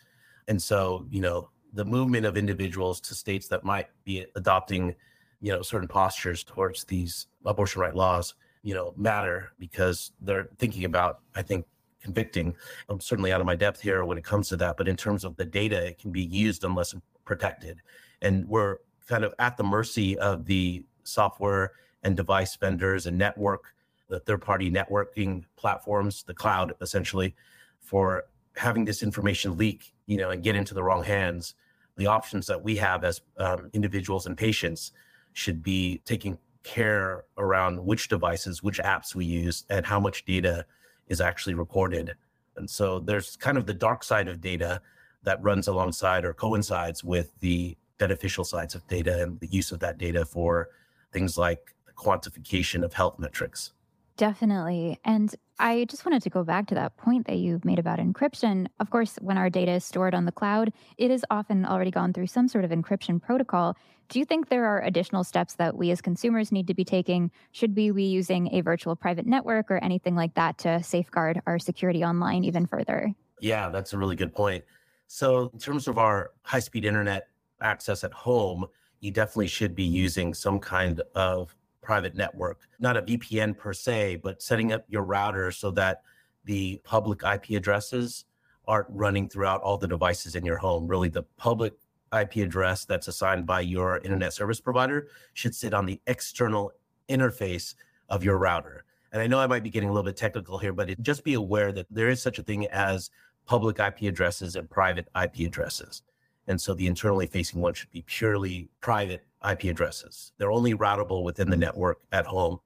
And 0.47 0.61
so, 0.61 1.05
you 1.09 1.21
know, 1.21 1.49
the 1.73 1.85
movement 1.85 2.25
of 2.25 2.37
individuals 2.37 2.99
to 3.01 3.15
states 3.15 3.47
that 3.49 3.63
might 3.63 3.87
be 4.03 4.25
adopting, 4.35 4.95
you 5.41 5.51
know, 5.51 5.61
certain 5.61 5.87
postures 5.87 6.43
towards 6.43 6.83
these 6.85 7.27
abortion 7.45 7.81
right 7.81 7.95
laws, 7.95 8.35
you 8.63 8.73
know, 8.73 8.93
matter 8.97 9.51
because 9.59 10.11
they're 10.21 10.49
thinking 10.57 10.85
about, 10.85 11.19
I 11.35 11.41
think, 11.41 11.65
convicting. 12.01 12.55
I'm 12.89 12.99
certainly 12.99 13.31
out 13.31 13.41
of 13.41 13.47
my 13.47 13.55
depth 13.55 13.81
here 13.81 14.05
when 14.05 14.17
it 14.17 14.23
comes 14.23 14.49
to 14.49 14.57
that, 14.57 14.77
but 14.77 14.87
in 14.87 14.95
terms 14.95 15.23
of 15.23 15.35
the 15.35 15.45
data, 15.45 15.87
it 15.87 15.99
can 15.99 16.11
be 16.11 16.23
used 16.23 16.63
unless 16.63 16.95
protected. 17.25 17.81
And 18.21 18.47
we're 18.47 18.77
kind 19.07 19.23
of 19.23 19.33
at 19.39 19.57
the 19.57 19.63
mercy 19.63 20.17
of 20.17 20.45
the 20.45 20.85
software 21.03 21.73
and 22.03 22.15
device 22.15 22.55
vendors 22.55 23.05
and 23.05 23.17
network, 23.17 23.73
the 24.07 24.19
third 24.21 24.41
party 24.41 24.71
networking 24.71 25.43
platforms, 25.57 26.23
the 26.23 26.33
cloud 26.33 26.73
essentially, 26.81 27.35
for 27.79 28.25
having 28.57 28.85
this 28.85 29.03
information 29.03 29.57
leak, 29.57 29.93
you 30.07 30.17
know, 30.17 30.31
and 30.31 30.43
get 30.43 30.55
into 30.55 30.73
the 30.73 30.83
wrong 30.83 31.03
hands. 31.03 31.53
The 31.95 32.07
options 32.07 32.45
that 32.47 32.61
we 32.61 32.75
have 32.77 33.03
as 33.03 33.21
um, 33.37 33.69
individuals 33.73 34.25
and 34.25 34.37
patients 34.37 34.91
should 35.33 35.63
be 35.63 36.01
taking 36.05 36.37
care 36.63 37.25
around 37.37 37.83
which 37.83 38.09
devices, 38.09 38.61
which 38.61 38.79
apps 38.79 39.15
we 39.15 39.25
use, 39.25 39.63
and 39.69 39.85
how 39.85 39.99
much 39.99 40.25
data 40.25 40.65
is 41.07 41.21
actually 41.21 41.53
recorded. 41.53 42.15
And 42.57 42.69
so 42.69 42.99
there's 42.99 43.35
kind 43.37 43.57
of 43.57 43.65
the 43.65 43.73
dark 43.73 44.03
side 44.03 44.27
of 44.27 44.41
data 44.41 44.81
that 45.23 45.41
runs 45.41 45.67
alongside 45.67 46.25
or 46.25 46.33
coincides 46.33 47.03
with 47.03 47.31
the 47.39 47.77
beneficial 47.97 48.43
sides 48.43 48.75
of 48.75 48.87
data 48.87 49.23
and 49.23 49.39
the 49.39 49.47
use 49.47 49.71
of 49.71 49.79
that 49.79 49.97
data 49.97 50.25
for 50.25 50.69
things 51.11 51.37
like 51.37 51.73
the 51.85 51.93
quantification 51.93 52.83
of 52.83 52.93
health 52.93 53.17
metrics. 53.19 53.73
Definitely. 54.17 54.99
And 55.05 55.33
I 55.59 55.85
just 55.85 56.03
wanted 56.03 56.23
to 56.23 56.29
go 56.31 56.43
back 56.43 56.67
to 56.67 56.75
that 56.75 56.97
point 56.97 57.27
that 57.27 57.37
you 57.37 57.61
made 57.63 57.77
about 57.77 57.99
encryption. 57.99 58.67
Of 58.79 58.89
course, 58.89 59.17
when 59.21 59.37
our 59.37 59.49
data 59.49 59.73
is 59.73 59.85
stored 59.85 60.15
on 60.15 60.25
the 60.25 60.31
cloud, 60.31 60.73
it 60.97 61.11
is 61.11 61.23
often 61.29 61.65
already 61.65 61.91
gone 61.91 62.13
through 62.13 62.27
some 62.27 62.47
sort 62.47 62.65
of 62.65 62.71
encryption 62.71 63.21
protocol. 63.21 63.77
Do 64.09 64.17
you 64.17 64.25
think 64.25 64.49
there 64.49 64.65
are 64.65 64.81
additional 64.81 65.23
steps 65.23 65.55
that 65.55 65.77
we 65.77 65.91
as 65.91 66.01
consumers 66.01 66.51
need 66.51 66.65
to 66.67 66.73
be 66.73 66.83
taking? 66.83 67.29
Should 67.51 67.75
we 67.75 67.91
be 67.91 68.05
using 68.05 68.53
a 68.55 68.61
virtual 68.61 68.95
private 68.95 69.27
network 69.27 69.69
or 69.69 69.77
anything 69.83 70.15
like 70.15 70.33
that 70.33 70.57
to 70.59 70.81
safeguard 70.81 71.41
our 71.45 71.59
security 71.59 72.03
online 72.03 72.43
even 72.43 72.65
further? 72.65 73.13
Yeah, 73.39 73.69
that's 73.69 73.93
a 73.93 73.97
really 73.99 74.15
good 74.15 74.33
point. 74.33 74.63
So, 75.07 75.51
in 75.53 75.59
terms 75.59 75.87
of 75.87 75.97
our 75.97 76.31
high 76.41 76.59
speed 76.59 76.85
internet 76.85 77.27
access 77.61 78.03
at 78.03 78.13
home, 78.13 78.65
you 78.99 79.11
definitely 79.11 79.47
should 79.47 79.75
be 79.75 79.83
using 79.83 80.33
some 80.33 80.59
kind 80.59 81.01
of 81.13 81.55
private 81.87 82.15
network, 82.15 82.67
not 82.79 82.97
a 82.97 83.01
VPN 83.01 83.57
per 83.57 83.71
se, 83.71 84.17
but 84.17 84.41
setting 84.41 84.73
up 84.73 84.83
your 84.89 85.03
router 85.03 85.53
so 85.53 85.71
that 85.71 86.01
the 86.43 86.81
public 86.83 87.21
IP 87.23 87.51
addresses 87.51 88.25
aren't 88.67 88.89
running 88.89 89.29
throughout 89.29 89.61
all 89.61 89.77
the 89.77 89.87
devices 89.87 90.35
in 90.35 90.45
your 90.45 90.57
home. 90.57 90.85
Really, 90.85 91.07
the 91.07 91.23
public 91.37 91.75
IP 92.11 92.35
address 92.37 92.83
that's 92.83 93.07
assigned 93.07 93.45
by 93.45 93.61
your 93.61 93.99
internet 93.99 94.33
service 94.33 94.59
provider 94.59 95.07
should 95.33 95.55
sit 95.55 95.73
on 95.73 95.85
the 95.85 96.01
external 96.07 96.73
interface 97.07 97.75
of 98.09 98.21
your 98.21 98.37
router. 98.37 98.83
And 99.13 99.21
I 99.21 99.27
know 99.27 99.39
I 99.39 99.47
might 99.47 99.63
be 99.63 99.69
getting 99.69 99.87
a 99.87 99.93
little 99.93 100.03
bit 100.03 100.17
technical 100.17 100.57
here, 100.57 100.73
but 100.73 100.89
it, 100.89 101.01
just 101.01 101.23
be 101.23 101.35
aware 101.35 101.71
that 101.71 101.87
there 101.89 102.09
is 102.09 102.21
such 102.21 102.37
a 102.37 102.43
thing 102.43 102.67
as 102.67 103.11
public 103.45 103.79
IP 103.79 104.01
addresses 104.01 104.57
and 104.57 104.69
private 104.69 105.07
IP 105.15 105.47
addresses. 105.47 106.01
And 106.47 106.59
so 106.59 106.73
the 106.73 106.87
internally 106.87 107.27
facing 107.27 107.61
one 107.61 107.73
should 107.75 107.91
be 107.91 108.01
purely 108.01 108.67
private 108.81 109.25
IP 109.49 109.65
addresses. 109.65 110.31
They're 110.37 110.51
only 110.51 110.73
routable 110.73 111.23
within 111.23 111.49
the 111.49 111.57
network 111.57 111.99
at 112.11 112.25
home. 112.25 112.59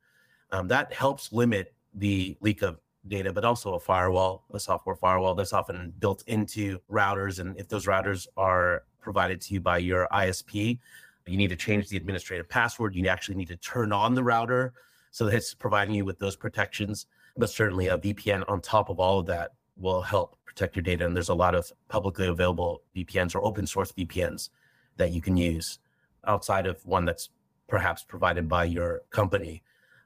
Um, 0.51 0.68
that 0.68 0.94
helps 0.94 1.32
limit 1.32 1.74
the 1.94 2.38
leak 2.42 2.62
of 2.62 2.80
data, 3.08 3.34
but 3.34 3.46
also 3.46 3.74
a 3.74 3.80
firewall, 3.80 4.46
a 4.54 4.60
software 4.60 4.96
firewall 4.96 5.36
that's 5.36 5.54
often 5.54 5.94
built 6.00 6.24
into 6.28 6.80
routers. 6.90 7.40
And 7.40 7.58
if 7.58 7.68
those 7.68 7.86
routers 7.86 8.28
are 8.38 8.84
provided 9.00 9.42
to 9.42 9.54
you 9.54 9.60
by 9.60 9.80
your 9.80 10.08
ISP, 10.12 10.80
you 11.28 11.38
need 11.38 11.50
to 11.50 11.56
change 11.56 11.90
the 11.90 11.98
administrative 11.98 12.50
password. 12.50 12.96
You 12.96 13.08
actually 13.08 13.36
need 13.36 13.48
to 13.50 13.58
turn 13.58 13.92
on 13.92 14.16
the 14.16 14.24
router 14.24 14.74
so 15.12 15.25
that 15.25 15.36
it's 15.36 15.54
providing 15.54 15.96
you 15.96 16.06
with 16.06 16.20
those 16.20 16.36
protections. 16.36 17.08
But 17.38 17.50
certainly 17.50 17.88
a 17.88 17.98
VPN 17.98 18.44
on 18.48 18.62
top 18.62 18.90
of 18.90 19.00
all 19.00 19.20
of 19.20 19.25
that 19.28 19.51
will 19.78 20.01
help 20.01 20.38
protect 20.46 20.75
your 20.75 20.84
data. 20.84 21.06
And 21.06 21.16
there's 21.16 21.30
a 21.30 21.34
lot 21.34 21.56
of 21.56 21.72
publicly 21.88 22.28
available 22.28 22.82
VPNs 22.96 23.36
or 23.36 23.44
open 23.44 23.66
source 23.66 23.92
VPNs 23.92 24.50
that 24.98 25.12
you 25.12 25.22
can 25.22 25.38
use 25.38 25.80
outside 26.25 26.66
of 26.66 26.86
one 26.86 27.06
that's 27.06 27.30
perhaps 27.68 28.04
provided 28.04 28.48
by 28.48 28.66
your 28.66 29.01
company. 29.10 29.63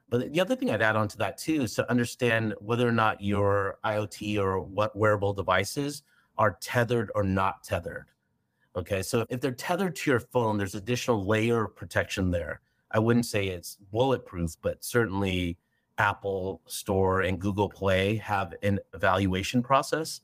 But 0.08 0.32
the 0.32 0.40
other 0.40 0.54
thing 0.54 0.70
I'd 0.70 0.82
add 0.82 0.96
on 0.96 1.08
to 1.08 1.18
that 1.18 1.36
too 1.36 1.62
is 1.62 1.74
to 1.74 1.90
understand 1.90 2.54
whether 2.60 2.86
or 2.86 2.92
not 2.92 3.20
your 3.20 3.78
IoT 3.84 4.38
or 4.38 4.60
what 4.60 4.96
wearable 4.96 5.32
devices 5.32 6.02
are 6.38 6.58
tethered 6.60 7.10
or 7.14 7.24
not 7.24 7.64
tethered. 7.64 8.06
Okay, 8.76 9.02
so 9.02 9.24
if 9.30 9.40
they're 9.40 9.52
tethered 9.52 9.96
to 9.96 10.10
your 10.10 10.20
phone, 10.20 10.58
there's 10.58 10.74
additional 10.74 11.26
layer 11.26 11.64
of 11.64 11.74
protection 11.74 12.30
there. 12.30 12.60
I 12.90 12.98
wouldn't 12.98 13.26
say 13.26 13.46
it's 13.46 13.78
bulletproof, 13.90 14.56
but 14.62 14.84
certainly 14.84 15.58
Apple 15.98 16.60
Store 16.66 17.22
and 17.22 17.40
Google 17.40 17.68
Play 17.68 18.16
have 18.16 18.54
an 18.62 18.78
evaluation 18.94 19.62
process 19.62 20.20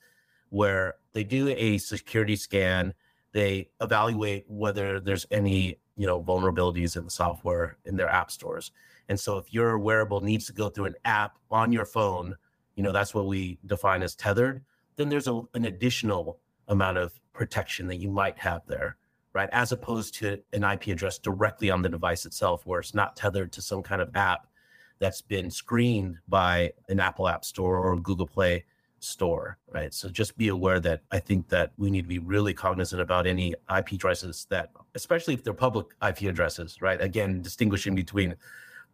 where 0.50 0.96
they 1.14 1.24
do 1.24 1.48
a 1.48 1.78
security 1.78 2.36
scan, 2.36 2.92
they 3.32 3.70
evaluate 3.80 4.44
whether 4.48 5.00
there's 5.00 5.26
any, 5.30 5.78
you 5.96 6.06
know, 6.06 6.22
vulnerabilities 6.22 6.96
in 6.96 7.04
the 7.04 7.10
software 7.10 7.76
in 7.84 7.96
their 7.96 8.08
app 8.08 8.30
stores. 8.30 8.72
And 9.08 9.18
so 9.18 9.36
if 9.38 9.52
your 9.52 9.78
wearable 9.78 10.20
needs 10.20 10.46
to 10.46 10.52
go 10.52 10.68
through 10.68 10.86
an 10.86 10.94
app 11.04 11.38
on 11.50 11.72
your 11.72 11.84
phone, 11.84 12.36
you 12.76 12.82
know, 12.82 12.92
that's 12.92 13.14
what 13.14 13.26
we 13.26 13.58
define 13.66 14.02
as 14.02 14.14
tethered, 14.14 14.62
then 14.96 15.08
there's 15.08 15.28
a, 15.28 15.42
an 15.54 15.66
additional 15.66 16.38
amount 16.68 16.98
of 16.98 17.12
protection 17.32 17.86
that 17.88 17.96
you 17.96 18.10
might 18.10 18.38
have 18.38 18.62
there, 18.66 18.96
right? 19.32 19.48
As 19.52 19.72
opposed 19.72 20.14
to 20.14 20.40
an 20.52 20.64
IP 20.64 20.88
address 20.88 21.18
directly 21.18 21.70
on 21.70 21.82
the 21.82 21.88
device 21.88 22.24
itself, 22.24 22.64
where 22.66 22.80
it's 22.80 22.94
not 22.94 23.16
tethered 23.16 23.52
to 23.52 23.62
some 23.62 23.82
kind 23.82 24.00
of 24.00 24.14
app 24.14 24.46
that's 24.98 25.20
been 25.20 25.50
screened 25.50 26.18
by 26.28 26.72
an 26.88 27.00
Apple 27.00 27.28
App 27.28 27.44
Store 27.44 27.78
or 27.78 27.96
Google 27.98 28.26
Play 28.26 28.64
store, 29.02 29.58
right? 29.72 29.92
So 29.92 30.08
just 30.08 30.36
be 30.36 30.48
aware 30.48 30.80
that 30.80 31.00
I 31.10 31.18
think 31.18 31.48
that 31.48 31.72
we 31.76 31.90
need 31.90 32.02
to 32.02 32.08
be 32.08 32.18
really 32.18 32.54
cognizant 32.54 33.00
about 33.00 33.26
any 33.26 33.54
IP 33.76 33.92
addresses 33.92 34.46
that, 34.50 34.70
especially 34.94 35.34
if 35.34 35.44
they're 35.44 35.54
public 35.54 35.86
IP 36.06 36.22
addresses, 36.22 36.80
right? 36.80 37.00
Again, 37.00 37.42
distinguishing 37.42 37.94
between 37.94 38.36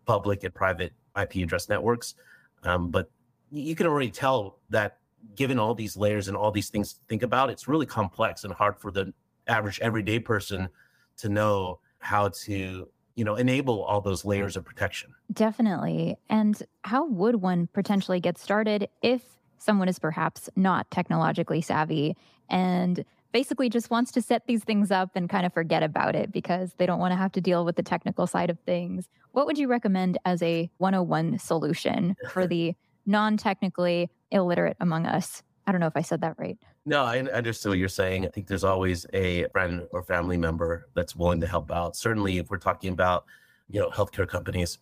public 0.07 0.45
and 0.45 0.55
private 0.55 0.93
IP 1.21 1.37
address 1.37 1.69
networks. 1.69 2.15
Um, 2.62 2.91
but 2.91 3.11
you 3.50 3.75
can 3.75 3.87
already 3.87 4.11
tell 4.11 4.59
that 4.71 4.99
given 5.35 5.59
all 5.59 5.75
these 5.75 5.97
layers 5.97 6.29
and 6.29 6.37
all 6.37 6.50
these 6.50 6.71
things 6.71 6.95
to 6.95 7.00
think 7.09 7.23
about, 7.23 7.50
it's 7.50 7.69
really 7.69 7.87
complex 7.87 8.45
and 8.45 8.53
hard 8.53 8.79
for 8.79 8.91
the 8.91 9.12
average 9.47 9.81
everyday 9.81 10.19
person 10.19 10.69
to 11.17 11.29
know 11.29 11.81
how 11.99 12.29
to 12.29 12.88
you 13.15 13.25
know 13.25 13.35
enable 13.35 13.83
all 13.83 14.00
those 14.00 14.25
layers 14.25 14.57
of 14.57 14.65
protection 14.65 15.12
definitely 15.33 16.17
and 16.29 16.62
how 16.85 17.05
would 17.07 17.37
one 17.37 17.67
potentially 17.73 18.21
get 18.21 18.38
started 18.38 18.88
if 19.03 19.23
someone 19.59 19.88
is 19.88 19.99
perhaps 19.99 20.49
not 20.57 20.91
technologically 20.91 21.61
savvy 21.61 22.17
and 22.49 23.05
basically 23.33 23.69
just 23.69 23.91
wants 23.91 24.11
to 24.12 24.23
set 24.23 24.47
these 24.47 24.65
things 24.65 24.91
up 24.91 25.11
and 25.15 25.29
kind 25.29 25.45
of 25.45 25.53
forget 25.53 25.83
about 25.83 26.15
it 26.15 26.33
because 26.33 26.75
they 26.79 26.87
don't 26.87 26.99
want 26.99 27.12
to 27.12 27.17
have 27.17 27.33
to 27.33 27.41
deal 27.41 27.65
with 27.65 27.77
the 27.77 27.83
technical 27.83 28.27
side 28.27 28.50
of 28.50 28.59
things. 28.61 29.09
What 29.33 29.47
would 29.47 29.59
you 29.59 29.69
recommend 29.69 30.19
as 30.25 30.43
a 30.43 30.71
101 30.79 31.38
solution 31.38 32.17
for 32.31 32.47
the 32.47 32.75
non 33.07 33.37
technically 33.37 34.11
illiterate 34.31 34.77
among 34.81 35.07
us? 35.07 35.43
I 35.67 35.73
don't 35.73 35.81
know 35.81 35.87
if 35.87 35.97
I 35.97 36.03
said 36.03 36.23
that 36.23 36.37
right. 36.38 36.57
No, 36.87 37.05
I 37.05 37.19
understand 37.19 37.73
what 37.73 37.79
you're 37.79 37.88
saying. 37.91 38.25
I 38.25 38.31
think 38.31 38.47
there's 38.47 38.65
always 38.65 39.05
a 39.12 39.47
friend 39.53 39.87
or 39.93 40.03
family 40.03 40.38
member 40.38 40.88
that's 40.95 41.15
willing 41.15 41.43
to 41.43 41.47
help 41.47 41.71
out. 41.71 41.95
Certainly, 41.97 42.38
if 42.38 42.49
we're 42.49 42.57
talking 42.57 42.91
about, 42.91 43.27
you 43.69 43.79
know, 43.79 43.91
healthcare 43.91 44.27
companies, 44.27 44.79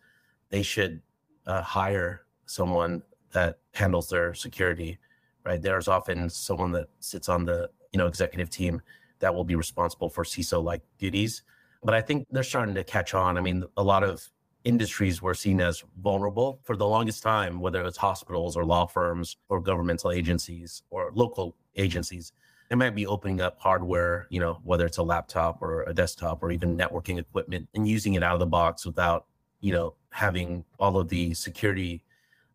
they 0.50 0.62
should 0.62 1.02
uh, 1.46 1.62
hire 1.62 2.22
someone 2.46 3.02
that 3.36 3.58
handles 3.74 4.08
their 4.08 4.32
security, 4.32 4.96
right? 5.44 5.60
There's 5.60 5.88
often 5.88 6.30
someone 6.30 6.72
that 6.72 6.88
sits 7.00 7.28
on 7.28 7.44
the 7.44 7.68
you 7.92 7.98
know 7.98 8.06
executive 8.06 8.48
team 8.48 8.80
that 9.18 9.34
will 9.34 9.44
be 9.44 9.56
responsible 9.56 10.08
for 10.08 10.24
CISO 10.24 10.64
like 10.64 10.80
duties. 10.98 11.42
But 11.82 11.92
I 11.92 12.00
think 12.00 12.26
they're 12.30 12.42
starting 12.42 12.74
to 12.74 12.82
catch 12.82 13.12
on. 13.12 13.36
I 13.36 13.42
mean, 13.42 13.62
a 13.76 13.82
lot 13.82 14.02
of 14.02 14.26
industries 14.64 15.20
were 15.20 15.34
seen 15.34 15.60
as 15.60 15.84
vulnerable 16.02 16.60
for 16.64 16.76
the 16.76 16.86
longest 16.86 17.22
time, 17.22 17.60
whether 17.60 17.84
it's 17.84 17.98
hospitals 17.98 18.56
or 18.56 18.64
law 18.64 18.86
firms 18.86 19.36
or 19.50 19.60
governmental 19.60 20.10
agencies 20.12 20.82
or 20.88 21.10
local 21.14 21.54
agencies. 21.76 22.32
They 22.70 22.74
might 22.74 22.94
be 22.94 23.06
opening 23.06 23.42
up 23.42 23.58
hardware, 23.60 24.28
you 24.30 24.40
know, 24.40 24.60
whether 24.64 24.86
it's 24.86 24.96
a 24.96 25.02
laptop 25.02 25.60
or 25.60 25.82
a 25.82 25.92
desktop 25.92 26.42
or 26.42 26.52
even 26.52 26.74
networking 26.74 27.18
equipment 27.18 27.68
and 27.74 27.86
using 27.86 28.14
it 28.14 28.22
out 28.22 28.32
of 28.32 28.40
the 28.40 28.46
box 28.46 28.86
without, 28.86 29.26
you 29.60 29.72
know, 29.72 29.94
having 30.08 30.64
all 30.78 30.96
of 30.96 31.08
the 31.10 31.34
security 31.34 32.02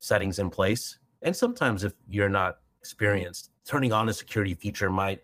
settings 0.02 0.40
in 0.40 0.50
place. 0.50 0.98
And 1.22 1.34
sometimes 1.34 1.86
if 1.86 1.94
you're 2.10 2.28
not 2.28 2.58
experienced, 2.82 3.52
turning 3.64 3.94
on 3.94 4.10
a 4.10 4.14
security 4.14 4.56
feature 4.56 4.90
might 4.90 5.22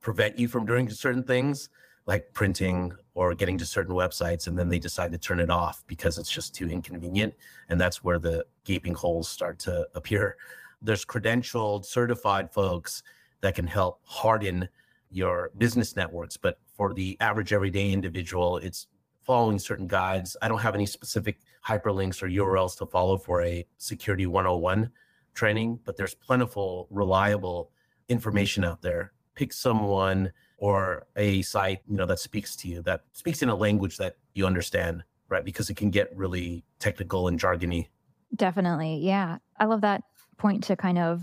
prevent 0.00 0.38
you 0.38 0.48
from 0.48 0.64
doing 0.64 0.88
certain 0.88 1.24
things 1.24 1.68
like 2.06 2.32
printing 2.32 2.92
or 3.14 3.34
getting 3.34 3.58
to 3.58 3.66
certain 3.66 3.94
websites 3.94 4.46
and 4.46 4.58
then 4.58 4.68
they 4.68 4.78
decide 4.78 5.12
to 5.12 5.18
turn 5.18 5.40
it 5.40 5.50
off 5.50 5.84
because 5.86 6.16
it's 6.16 6.30
just 6.30 6.54
too 6.54 6.68
inconvenient. 6.68 7.34
And 7.68 7.78
that's 7.78 8.02
where 8.02 8.18
the 8.18 8.46
gaping 8.64 8.94
holes 8.94 9.28
start 9.28 9.58
to 9.60 9.86
appear. 9.94 10.36
There's 10.80 11.04
credentialed 11.04 11.84
certified 11.84 12.50
folks 12.50 13.02
that 13.42 13.54
can 13.54 13.66
help 13.66 14.00
harden 14.04 14.68
your 15.10 15.50
business 15.58 15.96
networks. 15.96 16.36
But 16.36 16.58
for 16.72 16.94
the 16.94 17.16
average 17.20 17.52
everyday 17.52 17.92
individual 17.92 18.58
it's 18.58 18.86
following 19.22 19.58
certain 19.58 19.86
guides. 19.86 20.36
I 20.40 20.48
don't 20.48 20.60
have 20.60 20.74
any 20.74 20.86
specific 20.86 21.40
hyperlinks 21.66 22.22
or 22.22 22.28
urls 22.28 22.76
to 22.78 22.86
follow 22.86 23.16
for 23.16 23.42
a 23.42 23.66
security 23.78 24.26
101 24.26 24.90
training 25.34 25.78
but 25.84 25.96
there's 25.96 26.14
plentiful 26.14 26.88
reliable 26.90 27.70
information 28.08 28.64
out 28.64 28.82
there. 28.82 29.12
Pick 29.34 29.52
someone 29.52 30.32
or 30.58 31.06
a 31.16 31.42
site 31.42 31.80
you 31.88 31.96
know 31.96 32.06
that 32.06 32.18
speaks 32.18 32.56
to 32.56 32.68
you 32.68 32.82
that 32.82 33.02
speaks 33.12 33.42
in 33.42 33.48
a 33.48 33.54
language 33.54 33.96
that 33.96 34.16
you 34.34 34.46
understand 34.46 35.02
right? 35.28 35.44
Because 35.44 35.70
it 35.70 35.76
can 35.76 35.90
get 35.90 36.14
really 36.14 36.64
technical 36.80 37.28
and 37.28 37.38
jargony. 37.38 37.88
Definitely 38.34 38.96
yeah. 38.96 39.38
I 39.58 39.64
love 39.66 39.80
that 39.82 40.02
point 40.36 40.64
to 40.64 40.76
kind 40.76 40.98
of 40.98 41.22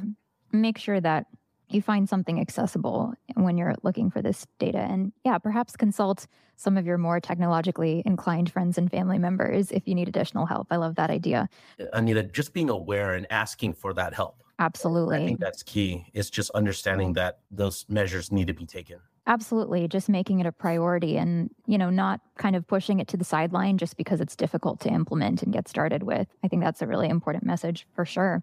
make 0.51 0.77
sure 0.77 0.99
that 1.01 1.25
you 1.69 1.81
find 1.81 2.07
something 2.07 2.39
accessible 2.39 3.13
when 3.35 3.57
you're 3.57 3.75
looking 3.83 4.09
for 4.09 4.21
this 4.21 4.45
data 4.59 4.79
and 4.79 5.11
yeah 5.23 5.37
perhaps 5.37 5.75
consult 5.75 6.27
some 6.55 6.77
of 6.77 6.85
your 6.85 6.97
more 6.97 7.19
technologically 7.19 8.01
inclined 8.05 8.51
friends 8.51 8.77
and 8.77 8.89
family 8.89 9.19
members 9.19 9.71
if 9.71 9.87
you 9.87 9.95
need 9.95 10.07
additional 10.07 10.45
help 10.45 10.67
i 10.71 10.75
love 10.75 10.95
that 10.95 11.09
idea 11.09 11.49
uh, 11.79 11.85
anita 11.93 12.23
just 12.23 12.53
being 12.53 12.69
aware 12.69 13.13
and 13.13 13.27
asking 13.31 13.73
for 13.73 13.93
that 13.93 14.13
help 14.13 14.43
absolutely 14.59 15.17
i 15.17 15.25
think 15.25 15.39
that's 15.39 15.63
key 15.63 16.05
it's 16.13 16.29
just 16.29 16.49
understanding 16.51 17.13
that 17.13 17.39
those 17.51 17.85
measures 17.89 18.31
need 18.31 18.47
to 18.47 18.53
be 18.53 18.65
taken 18.65 18.99
Absolutely. 19.27 19.89
Just 19.89 20.07
making 20.07 20.39
it 20.39 20.45
a 20.45 20.53
priority 20.53 21.17
and, 21.17 21.49
you 21.65 21.77
know, 21.77 21.89
not 21.89 22.21
kind 22.37 22.55
of 22.55 22.65
pushing 22.65 23.01
it 23.01 23.09
to 23.09 23.17
the 23.17 23.25
sideline 23.25 23.77
just 23.77 23.97
because 23.97 24.21
it's 24.21 24.37
difficult 24.37 24.79
to 24.79 24.89
implement 24.89 25.43
and 25.43 25.51
get 25.51 25.67
started 25.67 26.03
with. 26.03 26.29
I 26.45 26.47
think 26.47 26.63
that's 26.63 26.81
a 26.81 26.87
really 26.87 27.09
important 27.09 27.43
message 27.43 27.85
for 27.93 28.05
sure. 28.05 28.41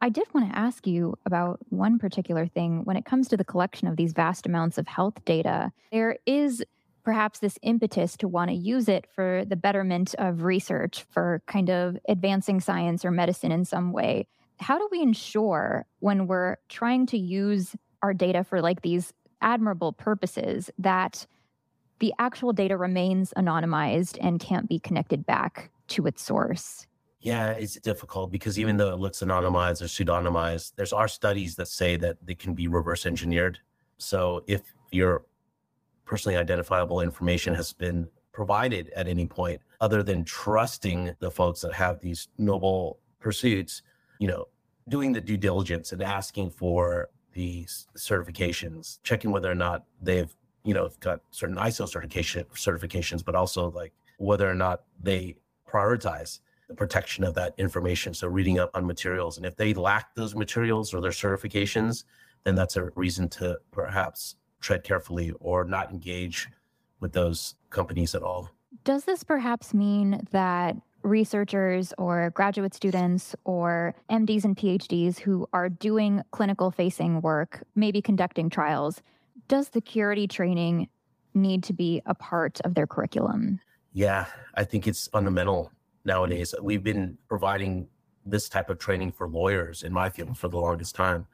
I 0.00 0.08
did 0.08 0.26
want 0.32 0.50
to 0.50 0.58
ask 0.58 0.86
you 0.86 1.16
about 1.26 1.60
one 1.68 1.98
particular 1.98 2.46
thing 2.46 2.84
when 2.84 2.96
it 2.96 3.04
comes 3.04 3.28
to 3.28 3.36
the 3.36 3.44
collection 3.44 3.86
of 3.86 3.96
these 3.96 4.12
vast 4.12 4.46
amounts 4.46 4.78
of 4.78 4.88
health 4.88 5.24
data. 5.24 5.72
There 5.92 6.16
is 6.26 6.64
perhaps 7.04 7.38
this 7.38 7.58
impetus 7.62 8.16
to 8.18 8.28
want 8.28 8.50
to 8.50 8.56
use 8.56 8.88
it 8.88 9.06
for 9.14 9.44
the 9.46 9.56
betterment 9.56 10.14
of 10.18 10.42
research, 10.42 11.04
for 11.10 11.42
kind 11.46 11.70
of 11.70 11.98
advancing 12.08 12.60
science 12.60 13.04
or 13.04 13.10
medicine 13.10 13.52
in 13.52 13.64
some 13.64 13.92
way. 13.92 14.26
How 14.58 14.78
do 14.78 14.88
we 14.90 15.02
ensure 15.02 15.86
when 16.00 16.26
we're 16.26 16.56
trying 16.68 17.06
to 17.06 17.18
use 17.18 17.74
our 18.02 18.14
data 18.14 18.44
for 18.44 18.60
like 18.60 18.82
these 18.82 19.12
admirable 19.42 19.92
purposes 19.92 20.70
that 20.78 21.26
the 21.98 22.12
actual 22.18 22.52
data 22.52 22.76
remains 22.76 23.32
anonymized 23.36 24.18
and 24.20 24.40
can't 24.40 24.68
be 24.68 24.78
connected 24.78 25.24
back 25.26 25.70
to 25.88 26.06
its 26.06 26.22
source. 26.22 26.86
Yeah, 27.20 27.50
it's 27.50 27.74
difficult 27.74 28.32
because 28.32 28.58
even 28.58 28.78
though 28.78 28.92
it 28.92 28.98
looks 28.98 29.20
anonymized 29.20 29.82
or 29.82 29.86
pseudonymized, 29.86 30.72
there's 30.76 30.92
are 30.92 31.08
studies 31.08 31.54
that 31.56 31.68
say 31.68 31.96
that 31.96 32.16
they 32.24 32.34
can 32.34 32.54
be 32.54 32.66
reverse 32.66 33.04
engineered. 33.04 33.58
So 33.98 34.42
if 34.46 34.62
your 34.90 35.24
personally 36.06 36.38
identifiable 36.38 37.02
information 37.02 37.54
has 37.54 37.74
been 37.74 38.08
provided 38.32 38.90
at 38.96 39.06
any 39.06 39.26
point, 39.26 39.60
other 39.82 40.02
than 40.02 40.24
trusting 40.24 41.14
the 41.20 41.30
folks 41.30 41.60
that 41.60 41.74
have 41.74 42.00
these 42.00 42.28
noble 42.38 42.98
pursuits, 43.18 43.82
you 44.18 44.26
know, 44.26 44.46
doing 44.88 45.12
the 45.12 45.20
due 45.20 45.36
diligence 45.36 45.92
and 45.92 46.02
asking 46.02 46.50
for 46.50 47.10
the 47.34 47.64
certifications, 47.96 48.98
checking 49.02 49.30
whether 49.30 49.50
or 49.50 49.54
not 49.54 49.84
they've, 50.00 50.34
you 50.64 50.72
know, 50.72 50.88
got 51.00 51.20
certain 51.30 51.56
ISO 51.56 51.86
certification 51.86 52.44
certifications, 52.54 53.22
but 53.22 53.34
also 53.34 53.70
like 53.70 53.92
whether 54.18 54.50
or 54.50 54.54
not 54.54 54.84
they 55.02 55.36
prioritize 55.68 56.40
the 56.70 56.76
protection 56.76 57.24
of 57.24 57.34
that 57.34 57.52
information. 57.58 58.14
So 58.14 58.28
reading 58.28 58.60
up 58.60 58.70
on 58.74 58.86
materials. 58.86 59.36
And 59.36 59.44
if 59.44 59.56
they 59.56 59.74
lack 59.74 60.14
those 60.14 60.36
materials 60.36 60.94
or 60.94 61.00
their 61.00 61.10
certifications, 61.10 62.04
then 62.44 62.54
that's 62.54 62.76
a 62.76 62.84
reason 62.94 63.28
to 63.30 63.58
perhaps 63.72 64.36
tread 64.60 64.84
carefully 64.84 65.32
or 65.40 65.64
not 65.64 65.90
engage 65.90 66.48
with 67.00 67.12
those 67.12 67.56
companies 67.70 68.14
at 68.14 68.22
all. 68.22 68.50
Does 68.84 69.04
this 69.04 69.24
perhaps 69.24 69.74
mean 69.74 70.24
that 70.30 70.76
researchers 71.02 71.92
or 71.98 72.30
graduate 72.30 72.72
students 72.72 73.34
or 73.44 73.92
MDs 74.08 74.44
and 74.44 74.56
PhDs 74.56 75.18
who 75.18 75.48
are 75.52 75.68
doing 75.68 76.22
clinical 76.30 76.70
facing 76.70 77.20
work, 77.20 77.64
maybe 77.74 78.00
conducting 78.00 78.48
trials, 78.48 79.02
does 79.48 79.66
security 79.66 80.28
training 80.28 80.88
need 81.34 81.64
to 81.64 81.72
be 81.72 82.00
a 82.06 82.14
part 82.14 82.60
of 82.60 82.74
their 82.76 82.86
curriculum? 82.86 83.58
Yeah, 83.92 84.26
I 84.54 84.62
think 84.62 84.86
it's 84.86 85.08
fundamental 85.08 85.72
nowadays. 86.04 86.54
We've 86.60 86.82
been 86.82 87.18
providing 87.28 87.88
this 88.24 88.48
type 88.48 88.70
of 88.70 88.78
training 88.78 89.12
for 89.12 89.28
lawyers 89.28 89.82
in 89.82 89.92
my 89.92 90.10
field 90.10 90.36
for 90.36 90.48
the 90.48 90.58
longest 90.58 90.94
time, 90.94 91.26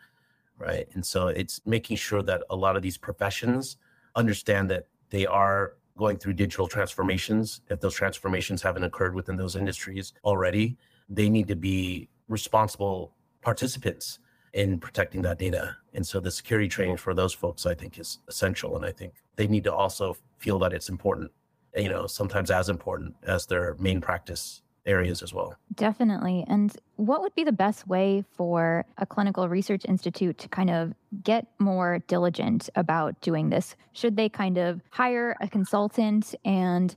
right? 0.58 0.88
And 0.94 1.04
so 1.04 1.28
it's 1.28 1.60
making 1.66 1.96
sure 1.96 2.22
that 2.22 2.42
a 2.50 2.56
lot 2.56 2.76
of 2.76 2.82
these 2.82 2.96
professions 2.96 3.76
understand 4.14 4.70
that 4.70 4.86
they 5.10 5.26
are 5.26 5.74
going 5.96 6.18
through 6.18 6.34
digital 6.34 6.68
transformations, 6.68 7.62
if 7.70 7.80
those 7.80 7.94
transformations 7.94 8.62
haven't 8.62 8.84
occurred 8.84 9.14
within 9.14 9.36
those 9.36 9.56
industries 9.56 10.12
already, 10.24 10.76
they 11.08 11.28
need 11.28 11.48
to 11.48 11.56
be 11.56 12.08
responsible 12.28 13.14
participants 13.40 14.18
in 14.52 14.78
protecting 14.78 15.22
that 15.22 15.38
data. 15.38 15.76
And 15.94 16.06
so 16.06 16.20
the 16.20 16.30
security 16.30 16.68
training 16.68 16.96
for 16.96 17.14
those 17.14 17.32
folks, 17.32 17.66
I 17.66 17.74
think, 17.74 17.98
is 17.98 18.18
essential. 18.28 18.76
And 18.76 18.84
I 18.84 18.92
think 18.92 19.14
they 19.36 19.46
need 19.46 19.64
to 19.64 19.74
also 19.74 20.16
feel 20.38 20.58
that 20.60 20.72
it's 20.72 20.88
important, 20.88 21.30
you 21.76 21.88
know, 21.88 22.06
sometimes 22.06 22.50
as 22.50 22.68
important 22.68 23.14
as 23.22 23.46
their 23.46 23.76
main 23.78 24.00
practice 24.00 24.62
areas 24.86 25.22
as 25.22 25.34
well. 25.34 25.54
Definitely. 25.74 26.44
And 26.48 26.74
what 26.94 27.20
would 27.20 27.34
be 27.34 27.44
the 27.44 27.52
best 27.52 27.86
way 27.86 28.24
for 28.32 28.84
a 28.98 29.06
clinical 29.06 29.48
research 29.48 29.84
institute 29.86 30.38
to 30.38 30.48
kind 30.48 30.70
of 30.70 30.94
get 31.22 31.46
more 31.58 31.98
diligent 32.06 32.70
about 32.76 33.20
doing 33.20 33.50
this? 33.50 33.76
Should 33.92 34.16
they 34.16 34.28
kind 34.28 34.58
of 34.58 34.80
hire 34.90 35.36
a 35.40 35.48
consultant 35.48 36.34
and 36.44 36.94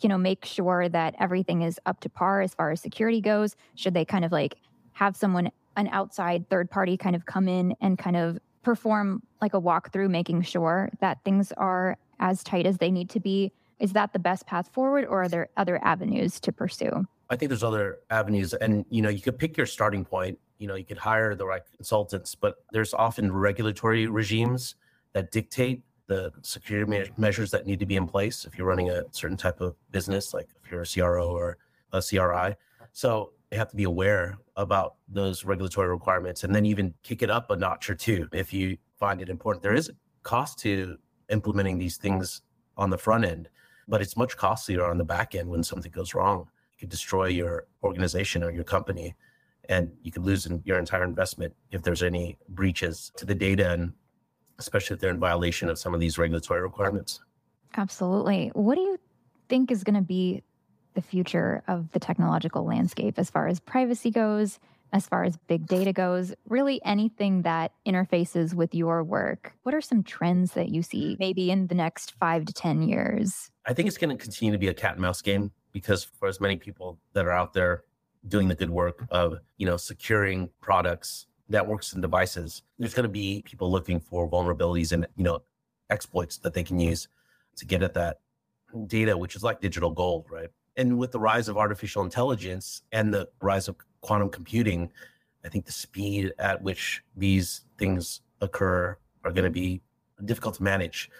you 0.00 0.08
know 0.08 0.18
make 0.18 0.44
sure 0.44 0.88
that 0.88 1.14
everything 1.18 1.62
is 1.62 1.78
up 1.86 2.00
to 2.00 2.08
par 2.08 2.40
as 2.42 2.54
far 2.54 2.70
as 2.70 2.80
security 2.80 3.20
goes? 3.20 3.56
Should 3.74 3.94
they 3.94 4.04
kind 4.04 4.24
of 4.24 4.32
like 4.32 4.56
have 4.92 5.16
someone 5.16 5.50
an 5.76 5.88
outside 5.88 6.48
third 6.50 6.70
party 6.70 6.96
kind 6.96 7.16
of 7.16 7.26
come 7.26 7.48
in 7.48 7.74
and 7.80 7.98
kind 7.98 8.16
of 8.16 8.38
perform 8.62 9.22
like 9.40 9.54
a 9.54 9.60
walkthrough 9.60 10.10
making 10.10 10.42
sure 10.42 10.90
that 11.00 11.24
things 11.24 11.52
are 11.52 11.96
as 12.18 12.44
tight 12.44 12.66
as 12.66 12.78
they 12.78 12.90
need 12.90 13.08
to 13.10 13.20
be? 13.20 13.52
Is 13.80 13.94
that 13.94 14.12
the 14.12 14.18
best 14.18 14.46
path 14.46 14.68
forward 14.72 15.06
or 15.06 15.22
are 15.22 15.28
there 15.28 15.48
other 15.56 15.82
avenues 15.82 16.38
to 16.40 16.52
pursue? 16.52 17.06
I 17.30 17.36
think 17.36 17.48
there's 17.48 17.64
other 17.64 18.00
avenues, 18.10 18.52
and 18.54 18.84
you 18.90 19.02
know, 19.02 19.08
you 19.08 19.20
could 19.20 19.38
pick 19.38 19.56
your 19.56 19.66
starting 19.66 20.04
point. 20.04 20.38
You 20.58 20.66
know, 20.66 20.74
you 20.74 20.84
could 20.84 20.98
hire 20.98 21.34
the 21.34 21.46
right 21.46 21.62
consultants, 21.76 22.34
but 22.34 22.56
there's 22.72 22.92
often 22.92 23.32
regulatory 23.32 24.06
regimes 24.06 24.74
that 25.14 25.30
dictate 25.30 25.82
the 26.08 26.32
security 26.42 26.90
me- 26.90 27.10
measures 27.16 27.50
that 27.52 27.66
need 27.66 27.78
to 27.78 27.86
be 27.86 27.96
in 27.96 28.06
place 28.06 28.44
if 28.44 28.58
you're 28.58 28.66
running 28.66 28.90
a 28.90 29.04
certain 29.12 29.36
type 29.36 29.60
of 29.60 29.76
business, 29.92 30.34
like 30.34 30.48
if 30.62 30.70
you're 30.70 30.82
a 30.82 30.86
CRO 30.86 31.30
or 31.30 31.56
a 31.92 32.02
CRI. 32.02 32.56
So 32.92 33.32
you 33.52 33.58
have 33.58 33.70
to 33.70 33.76
be 33.76 33.84
aware 33.84 34.36
about 34.56 34.96
those 35.08 35.44
regulatory 35.44 35.88
requirements, 35.88 36.44
and 36.44 36.54
then 36.54 36.66
even 36.66 36.92
kick 37.02 37.22
it 37.22 37.30
up 37.30 37.50
a 37.50 37.56
notch 37.56 37.88
or 37.88 37.94
two 37.94 38.28
if 38.32 38.52
you 38.52 38.76
find 38.98 39.22
it 39.22 39.28
important. 39.28 39.62
There 39.62 39.74
is 39.74 39.88
a 39.88 39.92
cost 40.24 40.58
to 40.60 40.98
implementing 41.30 41.78
these 41.78 41.96
things 41.96 42.42
on 42.76 42.90
the 42.90 42.98
front 42.98 43.24
end, 43.24 43.48
but 43.88 44.00
it's 44.00 44.16
much 44.16 44.36
costlier 44.36 44.84
on 44.84 44.98
the 44.98 45.04
back 45.04 45.34
end 45.34 45.48
when 45.48 45.62
something 45.62 45.90
goes 45.90 46.14
wrong. 46.14 46.48
You 46.72 46.78
could 46.80 46.88
destroy 46.88 47.26
your 47.26 47.66
organization 47.82 48.42
or 48.42 48.50
your 48.50 48.64
company 48.64 49.14
and 49.68 49.92
you 50.02 50.10
could 50.10 50.24
lose 50.24 50.48
your 50.64 50.78
entire 50.78 51.04
investment 51.04 51.54
if 51.70 51.82
there's 51.82 52.02
any 52.02 52.38
breaches 52.48 53.12
to 53.16 53.24
the 53.24 53.34
data 53.34 53.70
and 53.70 53.92
especially 54.58 54.94
if 54.94 55.00
they're 55.00 55.10
in 55.10 55.18
violation 55.18 55.68
of 55.68 55.78
some 55.78 55.94
of 55.94 56.00
these 56.00 56.18
regulatory 56.18 56.60
requirements. 56.60 57.20
Absolutely. 57.76 58.50
What 58.54 58.74
do 58.74 58.80
you 58.82 58.98
think 59.48 59.70
is 59.70 59.84
going 59.84 59.94
to 59.94 60.02
be 60.02 60.42
the 60.94 61.02
future 61.02 61.62
of 61.68 61.90
the 61.92 62.00
technological 62.00 62.64
landscape 62.64 63.18
as 63.18 63.30
far 63.30 63.46
as 63.46 63.60
privacy 63.60 64.10
goes 64.10 64.58
as 64.92 65.06
far 65.06 65.24
as 65.24 65.36
big 65.46 65.66
data 65.66 65.92
goes, 65.92 66.34
really 66.48 66.80
anything 66.84 67.42
that 67.42 67.72
interfaces 67.86 68.54
with 68.54 68.74
your 68.74 69.02
work. 69.02 69.52
What 69.62 69.74
are 69.74 69.80
some 69.80 70.02
trends 70.02 70.52
that 70.52 70.68
you 70.68 70.82
see 70.82 71.16
maybe 71.18 71.50
in 71.50 71.68
the 71.68 71.74
next 71.74 72.12
five 72.12 72.44
to 72.46 72.52
10 72.52 72.82
years? 72.82 73.50
I 73.66 73.74
think 73.74 73.88
it's 73.88 73.98
going 73.98 74.16
to 74.16 74.22
continue 74.22 74.52
to 74.52 74.58
be 74.58 74.68
a 74.68 74.74
cat 74.74 74.92
and 74.92 75.00
mouse 75.00 75.22
game 75.22 75.52
because 75.72 76.04
for 76.04 76.28
as 76.28 76.40
many 76.40 76.56
people 76.56 76.98
that 77.12 77.24
are 77.24 77.32
out 77.32 77.52
there 77.52 77.84
doing 78.26 78.48
the 78.48 78.54
good 78.54 78.70
work 78.70 79.06
of, 79.10 79.38
you 79.56 79.66
know, 79.66 79.76
securing 79.76 80.50
products, 80.60 81.26
networks 81.48 81.92
and 81.92 82.02
devices, 82.02 82.62
there's 82.78 82.94
going 82.94 83.04
to 83.04 83.08
be 83.08 83.42
people 83.44 83.70
looking 83.70 84.00
for 84.00 84.28
vulnerabilities 84.28 84.92
and, 84.92 85.06
you 85.16 85.24
know, 85.24 85.42
exploits 85.88 86.38
that 86.38 86.54
they 86.54 86.62
can 86.62 86.78
use 86.78 87.08
to 87.56 87.66
get 87.66 87.82
at 87.82 87.94
that 87.94 88.20
data, 88.86 89.16
which 89.16 89.36
is 89.36 89.42
like 89.42 89.60
digital 89.60 89.90
gold, 89.90 90.26
right? 90.30 90.48
And 90.76 90.98
with 90.98 91.12
the 91.12 91.18
rise 91.18 91.48
of 91.48 91.56
artificial 91.56 92.02
intelligence 92.02 92.82
and 92.92 93.12
the 93.12 93.28
rise 93.40 93.68
of 93.68 93.76
quantum 94.00 94.28
computing, 94.28 94.90
I 95.44 95.48
think 95.48 95.66
the 95.66 95.72
speed 95.72 96.32
at 96.38 96.62
which 96.62 97.02
these 97.16 97.62
things 97.78 98.20
occur 98.40 98.96
are 99.24 99.32
going 99.32 99.44
to 99.44 99.50
be 99.50 99.82
difficult 100.24 100.56
to 100.56 100.62
manage. 100.62 101.10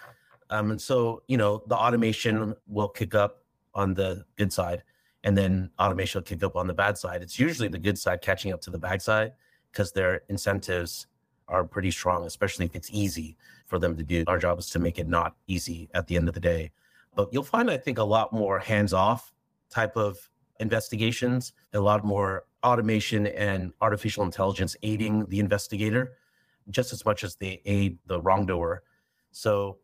Um, 0.49 0.71
and 0.71 0.81
so, 0.81 1.23
you 1.27 1.37
know, 1.37 1.63
the 1.67 1.75
automation 1.75 2.55
will 2.67 2.89
kick 2.89 3.15
up 3.15 3.43
on 3.73 3.93
the 3.93 4.25
good 4.35 4.51
side, 4.51 4.83
and 5.23 5.37
then 5.37 5.69
automation 5.79 6.19
will 6.19 6.25
kick 6.25 6.43
up 6.43 6.55
on 6.55 6.67
the 6.67 6.73
bad 6.73 6.97
side. 6.97 7.21
It's 7.21 7.39
usually 7.39 7.67
the 7.67 7.79
good 7.79 7.97
side 7.97 8.21
catching 8.21 8.51
up 8.51 8.61
to 8.61 8.69
the 8.69 8.77
bad 8.77 9.01
side 9.01 9.33
because 9.71 9.91
their 9.91 10.21
incentives 10.29 11.07
are 11.47 11.63
pretty 11.63 11.91
strong, 11.91 12.25
especially 12.25 12.65
if 12.65 12.75
it's 12.75 12.89
easy 12.91 13.37
for 13.65 13.79
them 13.79 13.95
to 13.95 14.03
do. 14.03 14.23
Our 14.27 14.37
job 14.37 14.59
is 14.59 14.69
to 14.71 14.79
make 14.79 14.99
it 14.99 15.07
not 15.07 15.35
easy 15.47 15.89
at 15.93 16.07
the 16.07 16.15
end 16.17 16.27
of 16.27 16.33
the 16.33 16.39
day. 16.39 16.71
But 17.15 17.29
you'll 17.31 17.43
find, 17.43 17.69
I 17.69 17.77
think, 17.77 17.97
a 17.97 18.03
lot 18.03 18.31
more 18.33 18.59
hands 18.59 18.93
off 18.93 19.33
type 19.69 19.95
of 19.97 20.17
investigations, 20.59 21.53
a 21.73 21.79
lot 21.79 22.05
more 22.05 22.45
automation 22.63 23.27
and 23.27 23.73
artificial 23.81 24.23
intelligence 24.23 24.75
aiding 24.83 25.25
the 25.27 25.39
investigator 25.39 26.13
just 26.69 26.93
as 26.93 27.03
much 27.05 27.23
as 27.23 27.35
they 27.35 27.61
aid 27.65 27.97
the 28.05 28.21
wrongdoer. 28.21 28.83
So 29.31 29.77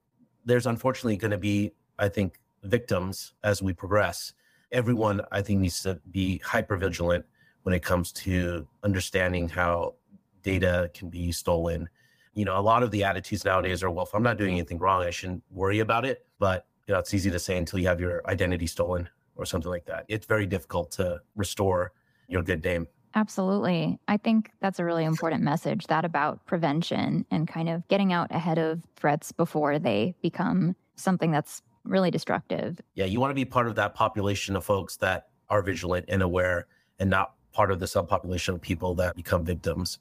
there's 0.45 0.67
unfortunately 0.67 1.17
going 1.17 1.31
to 1.31 1.37
be, 1.37 1.73
I 1.99 2.09
think, 2.09 2.39
victims 2.63 3.33
as 3.43 3.61
we 3.61 3.73
progress. 3.73 4.33
Everyone, 4.71 5.21
I 5.31 5.41
think, 5.41 5.61
needs 5.61 5.81
to 5.83 5.99
be 6.11 6.39
hyper 6.39 6.77
vigilant 6.77 7.25
when 7.63 7.73
it 7.73 7.83
comes 7.83 8.11
to 8.13 8.67
understanding 8.83 9.49
how 9.49 9.95
data 10.43 10.89
can 10.93 11.09
be 11.09 11.31
stolen. 11.31 11.89
You 12.33 12.45
know, 12.45 12.57
a 12.57 12.61
lot 12.61 12.83
of 12.83 12.91
the 12.91 13.03
attitudes 13.03 13.43
nowadays 13.43 13.83
are, 13.83 13.89
well, 13.89 14.05
if 14.05 14.13
I'm 14.13 14.23
not 14.23 14.37
doing 14.37 14.53
anything 14.53 14.77
wrong, 14.77 15.03
I 15.03 15.09
shouldn't 15.09 15.43
worry 15.51 15.79
about 15.79 16.05
it. 16.05 16.25
But 16.39 16.65
you 16.87 16.93
know, 16.93 16.99
it's 16.99 17.13
easy 17.13 17.31
to 17.31 17.39
say 17.39 17.57
until 17.57 17.79
you 17.79 17.87
have 17.87 17.99
your 17.99 18.21
identity 18.29 18.67
stolen 18.67 19.09
or 19.35 19.45
something 19.45 19.69
like 19.69 19.85
that. 19.85 20.05
It's 20.07 20.25
very 20.25 20.45
difficult 20.45 20.91
to 20.91 21.19
restore 21.35 21.91
your 22.27 22.43
good 22.43 22.63
name. 22.63 22.87
Absolutely. 23.15 23.99
I 24.07 24.17
think 24.17 24.51
that's 24.61 24.79
a 24.79 24.85
really 24.85 25.03
important 25.03 25.43
message 25.43 25.87
that 25.87 26.05
about 26.05 26.45
prevention 26.45 27.25
and 27.31 27.47
kind 27.47 27.69
of 27.69 27.87
getting 27.87 28.13
out 28.13 28.31
ahead 28.31 28.59
of 28.59 28.83
threats 28.95 29.31
before 29.31 29.79
they 29.79 30.13
become 30.21 30.75
something 30.95 31.31
that's 31.31 31.61
really 31.83 32.11
destructive. 32.11 32.79
Yeah, 32.93 33.05
you 33.05 33.19
want 33.19 33.31
to 33.31 33.35
be 33.35 33.45
part 33.45 33.67
of 33.67 33.75
that 33.75 33.95
population 33.95 34.55
of 34.55 34.65
folks 34.65 34.97
that 34.97 35.29
are 35.49 35.61
vigilant 35.61 36.05
and 36.09 36.21
aware 36.21 36.67
and 36.99 37.09
not 37.09 37.33
part 37.53 37.71
of 37.71 37.79
the 37.79 37.85
subpopulation 37.85 38.53
of 38.53 38.61
people 38.61 38.93
that 38.95 39.15
become 39.15 39.43
victims, 39.43 39.99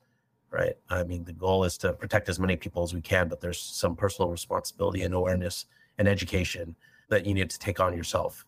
right? 0.51 0.75
I 0.91 1.05
mean, 1.05 1.25
the 1.25 1.33
goal 1.33 1.65
is 1.65 1.79
to 1.79 1.93
protect 1.93 2.29
as 2.29 2.39
many 2.39 2.57
people 2.57 2.83
as 2.83 2.93
we 2.93 3.01
can, 3.01 3.29
but 3.29 3.41
there's 3.41 3.61
some 3.61 3.97
personal 3.97 4.31
responsibility 4.31 5.03
and 5.03 5.15
awareness 5.15 5.67
and 5.97 6.07
education 6.07 6.77
that 7.09 7.25
you 7.25 7.33
need 7.33 7.49
to 7.49 7.59
take 7.59 7.81
on 7.81 7.97
yourself. 7.97 8.45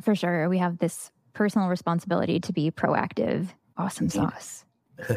For 0.00 0.14
sure. 0.14 0.48
We 0.48 0.58
have 0.58 0.78
this 0.78 1.10
personal 1.32 1.68
responsibility 1.68 2.40
to 2.40 2.52
be 2.52 2.70
proactive. 2.70 3.48
Awesome 3.76 4.08
sauce. 4.08 4.64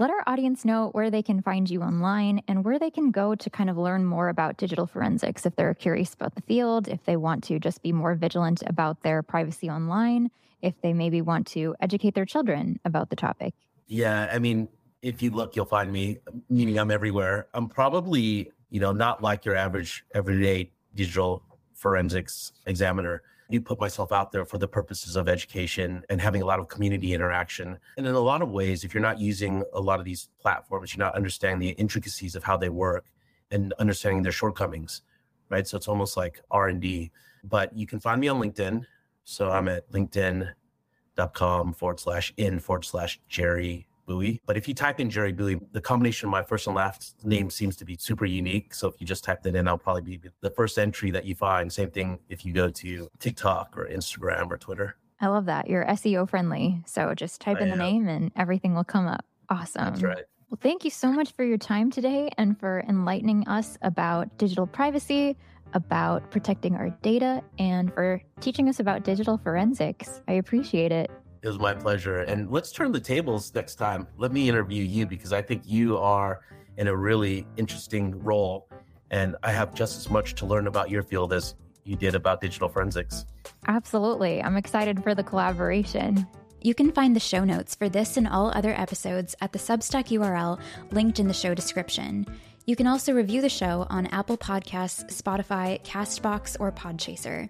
Let 0.00 0.10
our 0.10 0.22
audience 0.28 0.64
know 0.64 0.90
where 0.92 1.10
they 1.10 1.24
can 1.24 1.42
find 1.42 1.68
you 1.68 1.82
online 1.82 2.40
and 2.46 2.64
where 2.64 2.78
they 2.78 2.90
can 2.90 3.10
go 3.10 3.34
to 3.34 3.50
kind 3.50 3.68
of 3.68 3.76
learn 3.76 4.04
more 4.04 4.28
about 4.28 4.56
digital 4.56 4.86
forensics 4.86 5.44
if 5.44 5.56
they're 5.56 5.74
curious 5.74 6.14
about 6.14 6.36
the 6.36 6.42
field, 6.42 6.86
if 6.86 7.04
they 7.04 7.16
want 7.16 7.42
to 7.44 7.58
just 7.58 7.82
be 7.82 7.90
more 7.90 8.14
vigilant 8.14 8.62
about 8.66 9.02
their 9.02 9.24
privacy 9.24 9.68
online, 9.68 10.30
if 10.62 10.80
they 10.82 10.92
maybe 10.92 11.20
want 11.20 11.48
to 11.48 11.74
educate 11.80 12.14
their 12.14 12.24
children 12.24 12.78
about 12.84 13.10
the 13.10 13.16
topic. 13.16 13.54
Yeah, 13.88 14.28
I 14.32 14.38
mean, 14.38 14.68
if 15.02 15.20
you 15.20 15.32
look, 15.32 15.56
you'll 15.56 15.64
find 15.64 15.92
me, 15.92 16.18
meaning 16.48 16.78
I'm 16.78 16.92
everywhere. 16.92 17.48
I'm 17.52 17.68
probably, 17.68 18.52
you 18.70 18.78
know, 18.78 18.92
not 18.92 19.20
like 19.20 19.44
your 19.44 19.56
average 19.56 20.04
everyday 20.14 20.70
digital 20.94 21.42
forensics 21.74 22.52
examiner 22.66 23.22
you 23.48 23.60
put 23.60 23.80
myself 23.80 24.12
out 24.12 24.30
there 24.30 24.44
for 24.44 24.58
the 24.58 24.68
purposes 24.68 25.16
of 25.16 25.28
education 25.28 26.04
and 26.10 26.20
having 26.20 26.42
a 26.42 26.44
lot 26.44 26.60
of 26.60 26.68
community 26.68 27.14
interaction. 27.14 27.78
And 27.96 28.06
in 28.06 28.14
a 28.14 28.20
lot 28.20 28.42
of 28.42 28.50
ways, 28.50 28.84
if 28.84 28.92
you're 28.92 29.02
not 29.02 29.18
using 29.18 29.64
a 29.72 29.80
lot 29.80 29.98
of 29.98 30.04
these 30.04 30.28
platforms, 30.40 30.94
you're 30.94 31.04
not 31.04 31.14
understanding 31.14 31.58
the 31.58 31.74
intricacies 31.74 32.34
of 32.34 32.44
how 32.44 32.56
they 32.56 32.68
work 32.68 33.06
and 33.50 33.72
understanding 33.78 34.22
their 34.22 34.32
shortcomings, 34.32 35.02
right? 35.48 35.66
So 35.66 35.78
it's 35.78 35.88
almost 35.88 36.16
like 36.16 36.42
R 36.50 36.68
and 36.68 36.80
D. 36.80 37.10
But 37.42 37.74
you 37.74 37.86
can 37.86 38.00
find 38.00 38.20
me 38.20 38.28
on 38.28 38.38
LinkedIn. 38.40 38.84
So 39.24 39.50
I'm 39.50 39.68
at 39.68 39.90
linkedin.com 39.92 41.72
forward 41.72 42.00
slash 42.00 42.34
in 42.36 42.60
forward 42.60 42.84
slash 42.84 43.18
Jerry 43.28 43.86
Bui. 44.08 44.40
But 44.46 44.56
if 44.56 44.66
you 44.66 44.74
type 44.74 44.98
in 44.98 45.10
Jerry 45.10 45.32
Bui, 45.32 45.60
the 45.70 45.80
combination 45.80 46.26
of 46.26 46.32
my 46.32 46.42
first 46.42 46.66
and 46.66 46.74
last 46.74 47.14
name 47.24 47.50
seems 47.50 47.76
to 47.76 47.84
be 47.84 47.96
super 48.00 48.24
unique. 48.24 48.74
So 48.74 48.88
if 48.88 48.94
you 48.98 49.06
just 49.06 49.22
type 49.22 49.42
that 49.42 49.54
in, 49.54 49.68
I'll 49.68 49.78
probably 49.78 50.16
be 50.16 50.30
the 50.40 50.50
first 50.50 50.78
entry 50.78 51.12
that 51.12 51.26
you 51.26 51.36
find. 51.36 51.72
Same 51.72 51.90
thing 51.90 52.18
if 52.28 52.44
you 52.44 52.52
go 52.52 52.70
to 52.70 53.08
TikTok 53.20 53.76
or 53.76 53.86
Instagram 53.86 54.50
or 54.50 54.56
Twitter. 54.56 54.96
I 55.20 55.28
love 55.28 55.44
that. 55.46 55.68
You're 55.68 55.84
SEO 55.84 56.28
friendly. 56.28 56.82
So 56.86 57.14
just 57.14 57.40
type 57.40 57.58
I 57.58 57.64
in 57.64 57.70
am. 57.70 57.78
the 57.78 57.84
name 57.84 58.08
and 58.08 58.32
everything 58.34 58.74
will 58.74 58.84
come 58.84 59.06
up. 59.06 59.24
Awesome. 59.50 59.84
That's 59.84 60.02
right. 60.02 60.24
Well, 60.50 60.58
thank 60.62 60.84
you 60.84 60.90
so 60.90 61.12
much 61.12 61.32
for 61.32 61.44
your 61.44 61.58
time 61.58 61.90
today 61.90 62.30
and 62.38 62.58
for 62.58 62.82
enlightening 62.88 63.46
us 63.46 63.76
about 63.82 64.38
digital 64.38 64.66
privacy, 64.66 65.36
about 65.74 66.30
protecting 66.30 66.74
our 66.74 66.88
data, 67.02 67.42
and 67.58 67.92
for 67.92 68.22
teaching 68.40 68.68
us 68.70 68.80
about 68.80 69.02
digital 69.04 69.36
forensics. 69.36 70.22
I 70.26 70.32
appreciate 70.34 70.90
it. 70.92 71.10
It 71.42 71.48
was 71.48 71.58
my 71.58 71.74
pleasure. 71.74 72.20
And 72.20 72.50
let's 72.50 72.72
turn 72.72 72.92
the 72.92 73.00
tables 73.00 73.54
next 73.54 73.76
time. 73.76 74.06
Let 74.16 74.32
me 74.32 74.48
interview 74.48 74.82
you 74.82 75.06
because 75.06 75.32
I 75.32 75.42
think 75.42 75.62
you 75.64 75.96
are 75.98 76.40
in 76.76 76.88
a 76.88 76.96
really 76.96 77.46
interesting 77.56 78.22
role. 78.22 78.68
And 79.10 79.36
I 79.42 79.52
have 79.52 79.74
just 79.74 79.98
as 79.98 80.10
much 80.10 80.34
to 80.36 80.46
learn 80.46 80.66
about 80.66 80.90
your 80.90 81.02
field 81.02 81.32
as 81.32 81.54
you 81.84 81.96
did 81.96 82.14
about 82.14 82.40
digital 82.40 82.68
forensics. 82.68 83.24
Absolutely. 83.66 84.42
I'm 84.42 84.56
excited 84.56 85.02
for 85.02 85.14
the 85.14 85.22
collaboration. 85.22 86.26
You 86.60 86.74
can 86.74 86.92
find 86.92 87.14
the 87.14 87.20
show 87.20 87.44
notes 87.44 87.74
for 87.74 87.88
this 87.88 88.16
and 88.16 88.26
all 88.26 88.50
other 88.54 88.74
episodes 88.74 89.36
at 89.40 89.52
the 89.52 89.58
Substack 89.58 90.08
URL 90.08 90.60
linked 90.90 91.20
in 91.20 91.28
the 91.28 91.34
show 91.34 91.54
description. 91.54 92.26
You 92.66 92.76
can 92.76 92.86
also 92.86 93.14
review 93.14 93.40
the 93.40 93.48
show 93.48 93.86
on 93.88 94.06
Apple 94.08 94.36
Podcasts, 94.36 95.06
Spotify, 95.10 95.82
Castbox, 95.84 96.56
or 96.60 96.70
Podchaser. 96.70 97.48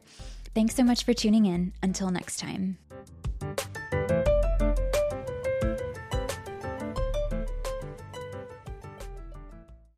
Thanks 0.54 0.76
so 0.76 0.84
much 0.84 1.04
for 1.04 1.14
tuning 1.14 1.46
in. 1.46 1.72
Until 1.82 2.10
next 2.10 2.38
time. 2.38 2.78